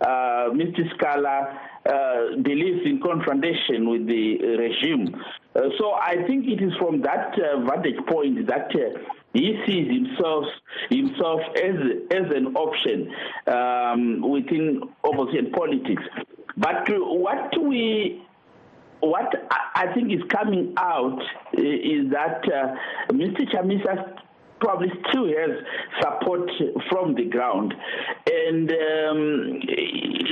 uh, 0.00 0.50
Mr. 0.52 0.80
Sikhala 0.90 1.58
uh, 1.86 2.42
believes 2.42 2.80
in 2.84 3.00
confrontation 3.00 3.88
with 3.88 4.06
the 4.06 4.38
regime. 4.58 5.14
Uh, 5.54 5.60
so 5.78 5.92
I 5.92 6.16
think 6.26 6.46
it 6.46 6.62
is 6.62 6.72
from 6.78 7.00
that 7.02 7.34
uh, 7.38 7.60
vantage 7.60 8.04
point 8.08 8.46
that 8.48 8.70
uh, 8.74 8.98
he 9.32 9.60
sees 9.66 9.86
himself 9.88 10.44
himself 10.90 11.40
as 11.56 11.74
as 12.10 12.26
an 12.34 12.56
option 12.56 13.12
um, 13.46 14.30
within 14.30 14.82
opposition 15.04 15.52
politics. 15.52 16.02
But 16.56 16.86
what 16.88 17.52
we 17.62 18.22
what 19.00 19.32
I 19.74 19.92
think 19.92 20.12
is 20.12 20.22
coming 20.30 20.74
out 20.78 21.20
is 21.52 22.10
that 22.10 22.42
uh, 22.48 23.12
Mr. 23.12 23.44
Chamisa's 23.52 24.18
probably 24.64 24.88
still 25.10 25.26
has 25.26 25.50
support 26.00 26.50
from 26.90 27.14
the 27.14 27.26
ground. 27.26 27.74
And 28.26 28.70
um, 28.70 29.60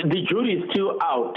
the 0.09 0.25
jury 0.29 0.55
is 0.55 0.71
still 0.71 0.99
out 1.03 1.37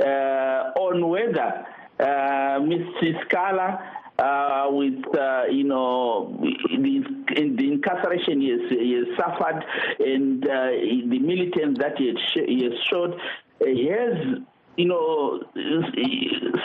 uh, 0.00 0.78
on 0.78 1.08
whether 1.08 1.64
uh, 2.00 2.58
Mr. 2.60 3.14
Sikhala 3.22 3.80
uh, 4.18 4.68
with 4.70 5.02
uh, 5.16 5.44
you 5.50 5.64
know 5.64 6.36
the, 6.42 7.56
the 7.56 7.72
incarceration 7.72 8.40
he 8.40 8.50
has, 8.50 8.60
he 8.70 8.92
has 8.92 9.06
suffered 9.16 9.64
and 10.00 10.44
uh, 10.44 10.66
the 11.08 11.18
militants 11.18 11.80
that 11.80 11.96
he 11.96 12.08
has, 12.08 12.16
sh- 12.32 12.48
he 12.48 12.64
has 12.64 12.72
showed, 12.90 13.18
he 13.60 13.86
has 13.86 14.38
you 14.76 14.86
know 14.86 15.42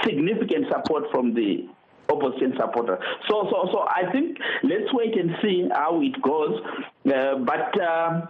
significant 0.03 0.65
support 0.71 1.05
from 1.11 1.33
the 1.33 1.67
opposition 2.09 2.53
supporter. 2.57 2.99
So, 3.29 3.47
so, 3.51 3.69
so 3.71 3.79
I 3.87 4.11
think 4.11 4.37
let's 4.63 4.91
wait 4.93 5.17
and 5.17 5.35
see 5.41 5.67
how 5.71 6.01
it 6.01 6.21
goes. 6.21 6.61
Uh, 7.07 7.37
but 7.37 7.79
uh, 7.79 8.21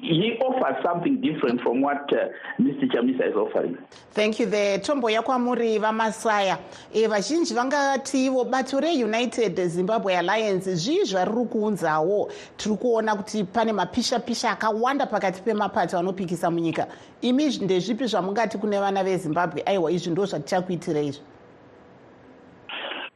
he 0.00 0.38
offers 0.40 0.82
something 0.82 1.20
different 1.20 1.60
from 1.60 1.82
what 1.82 2.10
uh, 2.12 2.28
Mr. 2.58 2.90
Chamisa 2.90 3.28
is 3.28 3.36
offering. 3.36 3.76
thank 4.12 4.40
you 4.40 4.46
there 4.46 4.78
tomboya 4.78 5.22
kwamuri 5.22 5.78
vamasaya 5.78 6.58
e 6.92 7.06
vazhinji 7.06 7.54
vangatiwo 7.54 8.44
bato 8.44 8.80
reunited 8.80 9.68
zimbabwe 9.68 10.16
alliance 10.16 10.74
zvii 10.74 11.04
zvariri 11.04 11.44
kuunzawo 11.44 12.32
tiri 12.56 12.76
kuona 12.76 13.16
kuti 13.16 13.44
pane 13.44 13.72
mapisha-pisha 13.72 14.50
akawanda 14.50 15.06
pakati 15.06 15.42
pemapato 15.42 15.98
anopikisa 15.98 16.50
munyika 16.50 16.86
imi 17.20 17.58
ndezvipi 17.58 18.06
zvamungati 18.06 18.58
kune 18.58 18.80
vana 18.80 19.04
vezimbabwe 19.04 19.62
aiwa 19.66 19.92
izvi 19.92 20.10
ndo 20.10 20.26
zvatichakuitira 20.26 21.00
izvi 21.00 21.22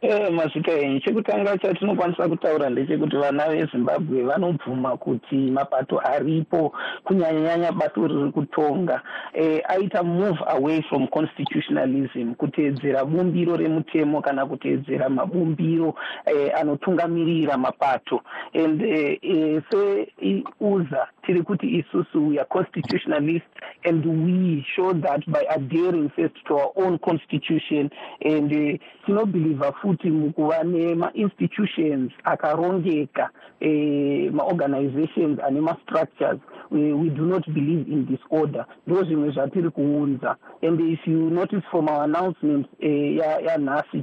Eh, 0.00 0.30
mazita 0.32 0.72
enyu 0.72 1.00
chekutanga 1.00 1.58
chatinokwanisa 1.58 2.28
kutaura 2.28 2.70
ndechekuti 2.70 3.16
vana 3.16 3.48
vezimbabwe 3.48 4.22
vanobvuma 4.22 4.96
kuti 4.96 5.34
mapato 5.34 6.00
aripo 6.00 6.72
kunyanyanyanya 7.04 7.72
bato 7.72 8.06
riri 8.06 8.30
kutonga. 8.32 9.02
Eh, 9.34 9.60
aita 9.68 10.02
move 10.02 10.38
away 10.46 10.82
from 10.82 11.08
constitutionalism 11.08 12.34
kuteedzera 12.34 13.04
bumbiro 13.04 13.56
remutemo 13.56 14.22
kana 14.22 14.46
kuteedzera 14.46 15.08
mabumbiro 15.08 15.94
eh, 16.26 16.52
anotungamirira 16.60 17.56
mapato. 17.58 18.22
And 18.54 18.80
eh, 18.82 19.18
eh, 19.22 19.62
seuza 19.70 21.08
tiri 21.28 21.42
kuti 21.42 21.66
isusu 21.66 22.28
we 22.28 22.38
are 22.38 22.48
constitutionalist 22.48 23.44
and 23.84 24.06
we 24.06 24.64
show 24.74 24.94
that 24.94 25.20
by 25.26 25.44
adhering 25.50 26.10
first 26.16 26.34
to 26.46 26.54
our 26.54 26.72
own 26.76 26.98
constitution 26.98 27.90
and 28.24 28.80
tinobhelieva 29.06 29.72
futi 29.72 30.10
mukuva 30.10 30.64
nemainstitutions 30.64 32.12
akarongeka 32.24 33.30
eh, 33.60 34.32
maorganizations 34.32 35.38
ane 35.40 35.60
mastructures 35.60 36.40
we, 36.70 36.92
we 36.92 37.08
do 37.10 37.26
not 37.26 37.44
believe 37.54 37.86
in 37.88 38.06
disorder. 38.06 38.66
Ndo 38.86 39.04
zvimwe 39.04 39.30
zvatiri 39.30 39.70
kuunza. 39.70 40.36
And 40.62 40.80
if 40.80 41.06
you 41.06 41.30
notice 41.30 41.62
from 41.70 41.88
our 41.88 42.04
announcement 42.04 42.66
eh, 42.80 43.16
yanhasi 43.46 44.02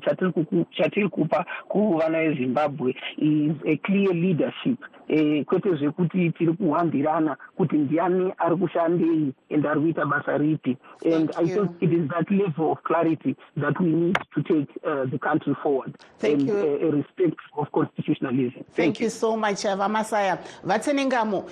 chatiri 0.72 1.10
kupa 1.10 1.46
kuvana 1.68 2.20
vezimbabwe 2.20 2.96
is 3.18 3.56
a 3.66 3.78
clear 3.78 4.14
leadership 4.14 4.80
eh, 5.08 5.46
kwete 5.46 5.76
zvekuti 5.76 6.32
tiri 6.32 6.54
kuhambirana 6.54 7.38
kuti 7.58 7.78
ndiani 7.78 8.34
ari 8.38 8.56
kushandei 8.56 9.34
and 9.52 9.66
ari 9.66 9.82
kuita 9.82 10.06
basa 10.06 10.38
ripi. 10.38 10.78
And 11.06 11.32
i 11.38 11.46
think 11.48 11.72
it 11.82 11.94
is 11.94 12.10
that 12.10 12.30
level 12.32 12.72
of 12.72 12.84
clarity 12.84 13.36
that 13.58 13.80
we 13.80 13.88
need 13.88 14.18
to 14.34 14.44
take 14.44 14.70
uh, 14.84 15.06
the 15.06 15.20
country 15.20 15.56
forward. 15.64 15.98
Thank 16.20 16.40
and 16.40 16.48
you. 16.50 16.56
uh, 16.56 16.88
a 16.88 16.92
respect 16.92 17.40
of 17.58 17.72
constitutionalism. 17.72 18.64
Thank 18.74 19.00
you. 19.00 19.10
so 19.10 19.36
much 19.38 19.66
uh, 19.66 19.76
vamasaya. 19.76 20.40
Vatsenengamo 20.64 21.46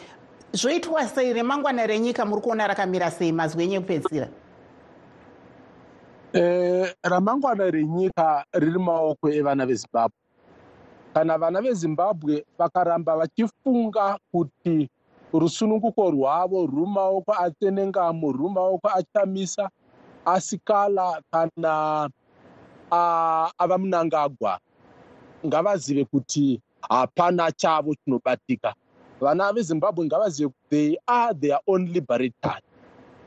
zvoitwa 0.53 1.07
sei? 1.07 1.33
Remangwana 1.33 1.87
renyika 1.87 2.25
muri 2.25 2.41
kuona 2.41 2.67
rakamira 2.67 3.11
sei 3.11 3.31
mazwi 3.31 3.63
enyu 3.63 3.79
ekupedzisira? 3.79 4.27
Eh, 6.33 6.93
ramangwana 7.03 7.71
renyika 7.71 8.45
riri 8.53 8.79
maoko 8.79 9.29
evana 9.29 9.65
vezimbabwe 9.65 10.22
kana 11.13 11.37
vana 11.37 11.61
vezimbabwe 11.61 12.45
vakaramba 12.57 13.17
vachifunga 13.17 14.17
kuti 14.31 14.89
rusununguko 15.33 16.11
rwavo 16.11 16.65
ruri 16.65 16.91
maoko 16.91 17.33
atsenengamo 17.33 18.31
ruri 18.31 18.53
maoko 18.53 18.89
achamisa 18.89 19.69
asikala 20.25 21.21
kana 21.31 22.09
ava 22.91 23.77
munangagwa 23.77 24.59
ngavazive 25.45 26.05
kuti 26.05 26.61
hapana 26.89 27.51
chavo 27.51 27.95
chinobatika. 27.95 28.73
Vana 29.21 29.53
vezimbabwe 29.53 30.05
ngavazive 30.05 30.49
kuti 30.49 30.69
they 30.69 30.97
are 31.07 31.33
their 31.33 31.59
own 31.67 31.85
liberators. 31.85 32.63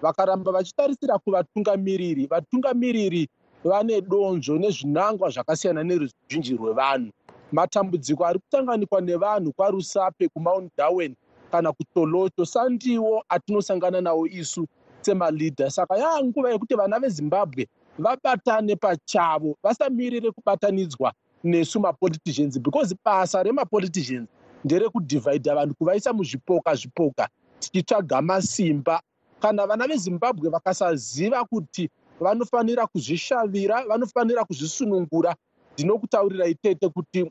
Vakaramba 0.02 0.52
vachitarisira 0.52 1.18
kuvatungamiriri. 1.18 2.26
Vatungamiriri 2.26 3.28
vane 3.64 4.00
donzvo 4.00 4.58
nezvinangwa 4.58 5.30
zvakasiyana 5.30 5.82
neruzhinji 5.84 6.56
rwevanhu 6.56 7.12
matambudziko 7.52 8.26
ari 8.26 8.38
kusanganikwa 8.38 9.00
nevanhu 9.00 9.52
kwarusape 9.52 10.28
kumount 10.28 10.72
darwen 10.76 11.14
kana 11.50 11.72
kutoloto 11.72 12.44
sandiwo 12.44 13.24
atinosangana 13.28 14.00
nawo 14.00 14.26
isu 14.26 14.66
semalidha. 15.00 15.70
Saka 15.70 15.96
yaa 15.96 16.22
nguva 16.24 16.50
yekuti 16.50 16.74
vana 16.74 16.98
vezimbabwe 16.98 17.68
vabatane 17.98 18.76
pachavo 18.76 19.56
vasamirire 19.62 20.30
kubatanidzwa 20.30 21.12
nesu 21.44 21.80
mapoliticians 21.80 22.58
because 22.58 22.94
basa 23.04 23.42
remapoliticians 23.42 24.28
nderekudhivhaidha 24.64 25.54
vanhu 25.54 25.74
kuvaisa 25.74 26.12
muzvipoka 26.12 26.74
zvipoka 26.74 27.28
tichitsvaga 27.60 28.22
masimba. 28.22 29.00
Kana 29.40 29.66
vana 29.66 29.86
vezimbabwe 29.86 30.50
vakasaziva 30.50 31.44
kuti 31.44 31.90
vanofanira 32.20 32.86
kuzvishavira 32.86 33.84
vanofanira 33.86 34.44
kuzvisunungura 34.44 35.34
ndinokutaurirai 35.78 36.54
tete 36.54 36.88
kuti 36.88 37.30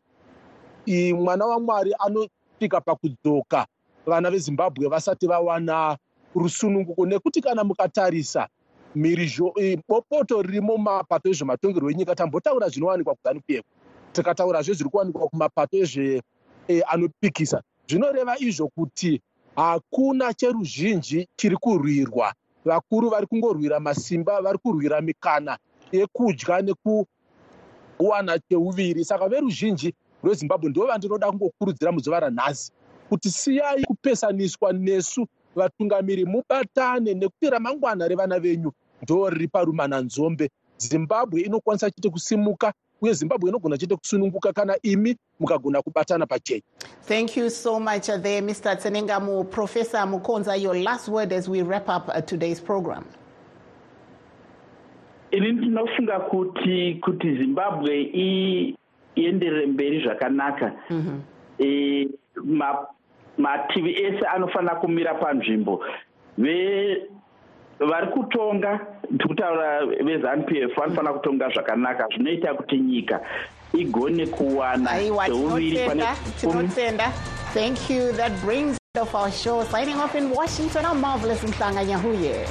i- 0.85 1.13
mwana 1.13 1.45
wamwari 1.45 1.93
anosvika 1.99 2.81
pakudzoka. 2.81 3.67
Vana 4.05 4.31
vezimbabwe 4.31 4.87
vasati 4.89 5.27
vawana 5.27 5.97
rusununguko 6.35 7.05
nekuti 7.05 7.41
kana 7.41 7.63
mukatarisa 7.63 8.47
mhirizho 8.95 9.53
i- 9.57 9.77
bopoto 9.89 10.41
ririmo 10.41 10.77
mumapato 10.77 11.29
ezvematongerwo 11.29 11.91
enyika 11.91 12.15
tambotaura 12.15 12.69
zvinowanikwa 12.69 13.15
kuzanup 13.15 13.49
f 13.49 13.63
tikataurazve 14.13 14.73
zviri 14.73 14.89
kuwanikwa 14.89 15.27
kumapato 15.29 15.77
ezve 15.77 16.21
eh, 16.67 16.83
anopikisa. 16.87 17.61
Zvinoreva 17.89 18.37
izvo 18.39 18.67
kuti 18.69 19.21
hakuna 19.55 20.33
cheruzhinji 20.33 21.27
chiri 21.37 21.57
kurwirwa. 21.57 22.33
Vakuru 22.65 23.09
vari 23.09 23.27
kungorwira 23.27 23.79
masimba 23.79 24.41
vari 24.41 24.57
kurwira 24.57 25.01
mikana 25.01 25.57
yekudya 25.91 26.61
nekuwana 27.99 28.39
cheuviri 28.39 29.05
saka 29.05 29.29
veruzhinji 29.29 29.93
rwezimbabwe 30.23 30.69
ndo 30.69 30.85
vandinoda 30.85 31.31
kungokurudzira 31.31 31.91
muzuva 31.91 32.19
ranhasi 32.19 32.71
kuti 33.09 33.29
siyai 33.31 33.83
kupesaniswa 33.83 34.73
nesu 34.73 35.27
vatungamiri 35.55 36.25
mubatane 36.25 37.13
nekuti 37.13 37.49
ramangwana 37.49 38.07
revana 38.07 38.39
venyu 38.39 38.71
ndo 39.01 39.29
riri 39.29 39.47
parumananzombe 39.47 40.49
zimbabwe 40.77 41.41
inokwanisa 41.41 41.91
chete 41.91 42.09
kusimuka 42.09 42.73
uye 43.01 43.13
zimbabwe 43.13 43.49
inogona 43.49 43.77
chete 43.77 43.95
kusununguka 43.95 44.53
kana 44.53 44.75
imi 44.83 45.15
mukagona 45.39 45.81
kubatana 45.81 46.25
pachena 46.25 46.61
Thank 47.07 47.37
you 47.37 47.49
so 47.49 47.79
much 47.79 48.07
there, 48.07 48.41
Mr. 48.41 48.75
Tsenengamu. 48.77 49.43
Professor 49.51 49.99
Mukonza, 50.07 50.59
your 50.59 50.75
last 50.75 51.07
word 51.07 51.31
as 51.31 51.47
we 51.47 51.61
wrap 51.61 51.87
up 51.87 52.09
uh, 52.09 52.19
today's 52.21 52.59
program. 52.59 53.05
Ini 55.37 55.51
ndinofunga 55.51 56.19
kuti 56.19 56.95
kuti 57.01 57.35
zimbabwe 57.37 58.01
i- 58.13 58.75
ienderere 59.15 59.65
mberi 59.65 60.03
zvakanaka 60.03 60.71
e, 61.59 62.07
ma, 62.43 62.77
mativi 63.37 63.93
ese 64.03 64.25
anofanira 64.25 64.75
kumira 64.75 65.13
panzvimbo 65.13 65.83
Ve- 66.37 67.01
vari 67.79 68.07
kutonga 68.07 68.79
tikutaura 69.19 69.85
vezanup 69.85 70.51
f 70.51 70.75
vanofanira 70.75 71.13
kutonga 71.13 71.49
zvakanaka 71.49 72.07
zvinoita 72.15 72.53
kuti 72.53 72.77
nyika 72.77 73.19
igone 73.73 74.25
kuwana 74.27 74.89
pane 75.87 76.03
tinotenda. 76.39 77.11
Thank 77.53 77.89
you. 77.89 78.11
That 78.13 78.31
brings 78.45 78.77
of 78.99 79.15
our 79.15 79.31
show. 79.31 79.63
Signing 79.63 79.95
off 79.95 80.15
in 80.15 80.29
Washington, 80.29 80.85
I'm 80.85 80.99
Marvelous 81.01 81.41
Mhlanga 81.43 81.83
Nyahuye. 81.85 82.47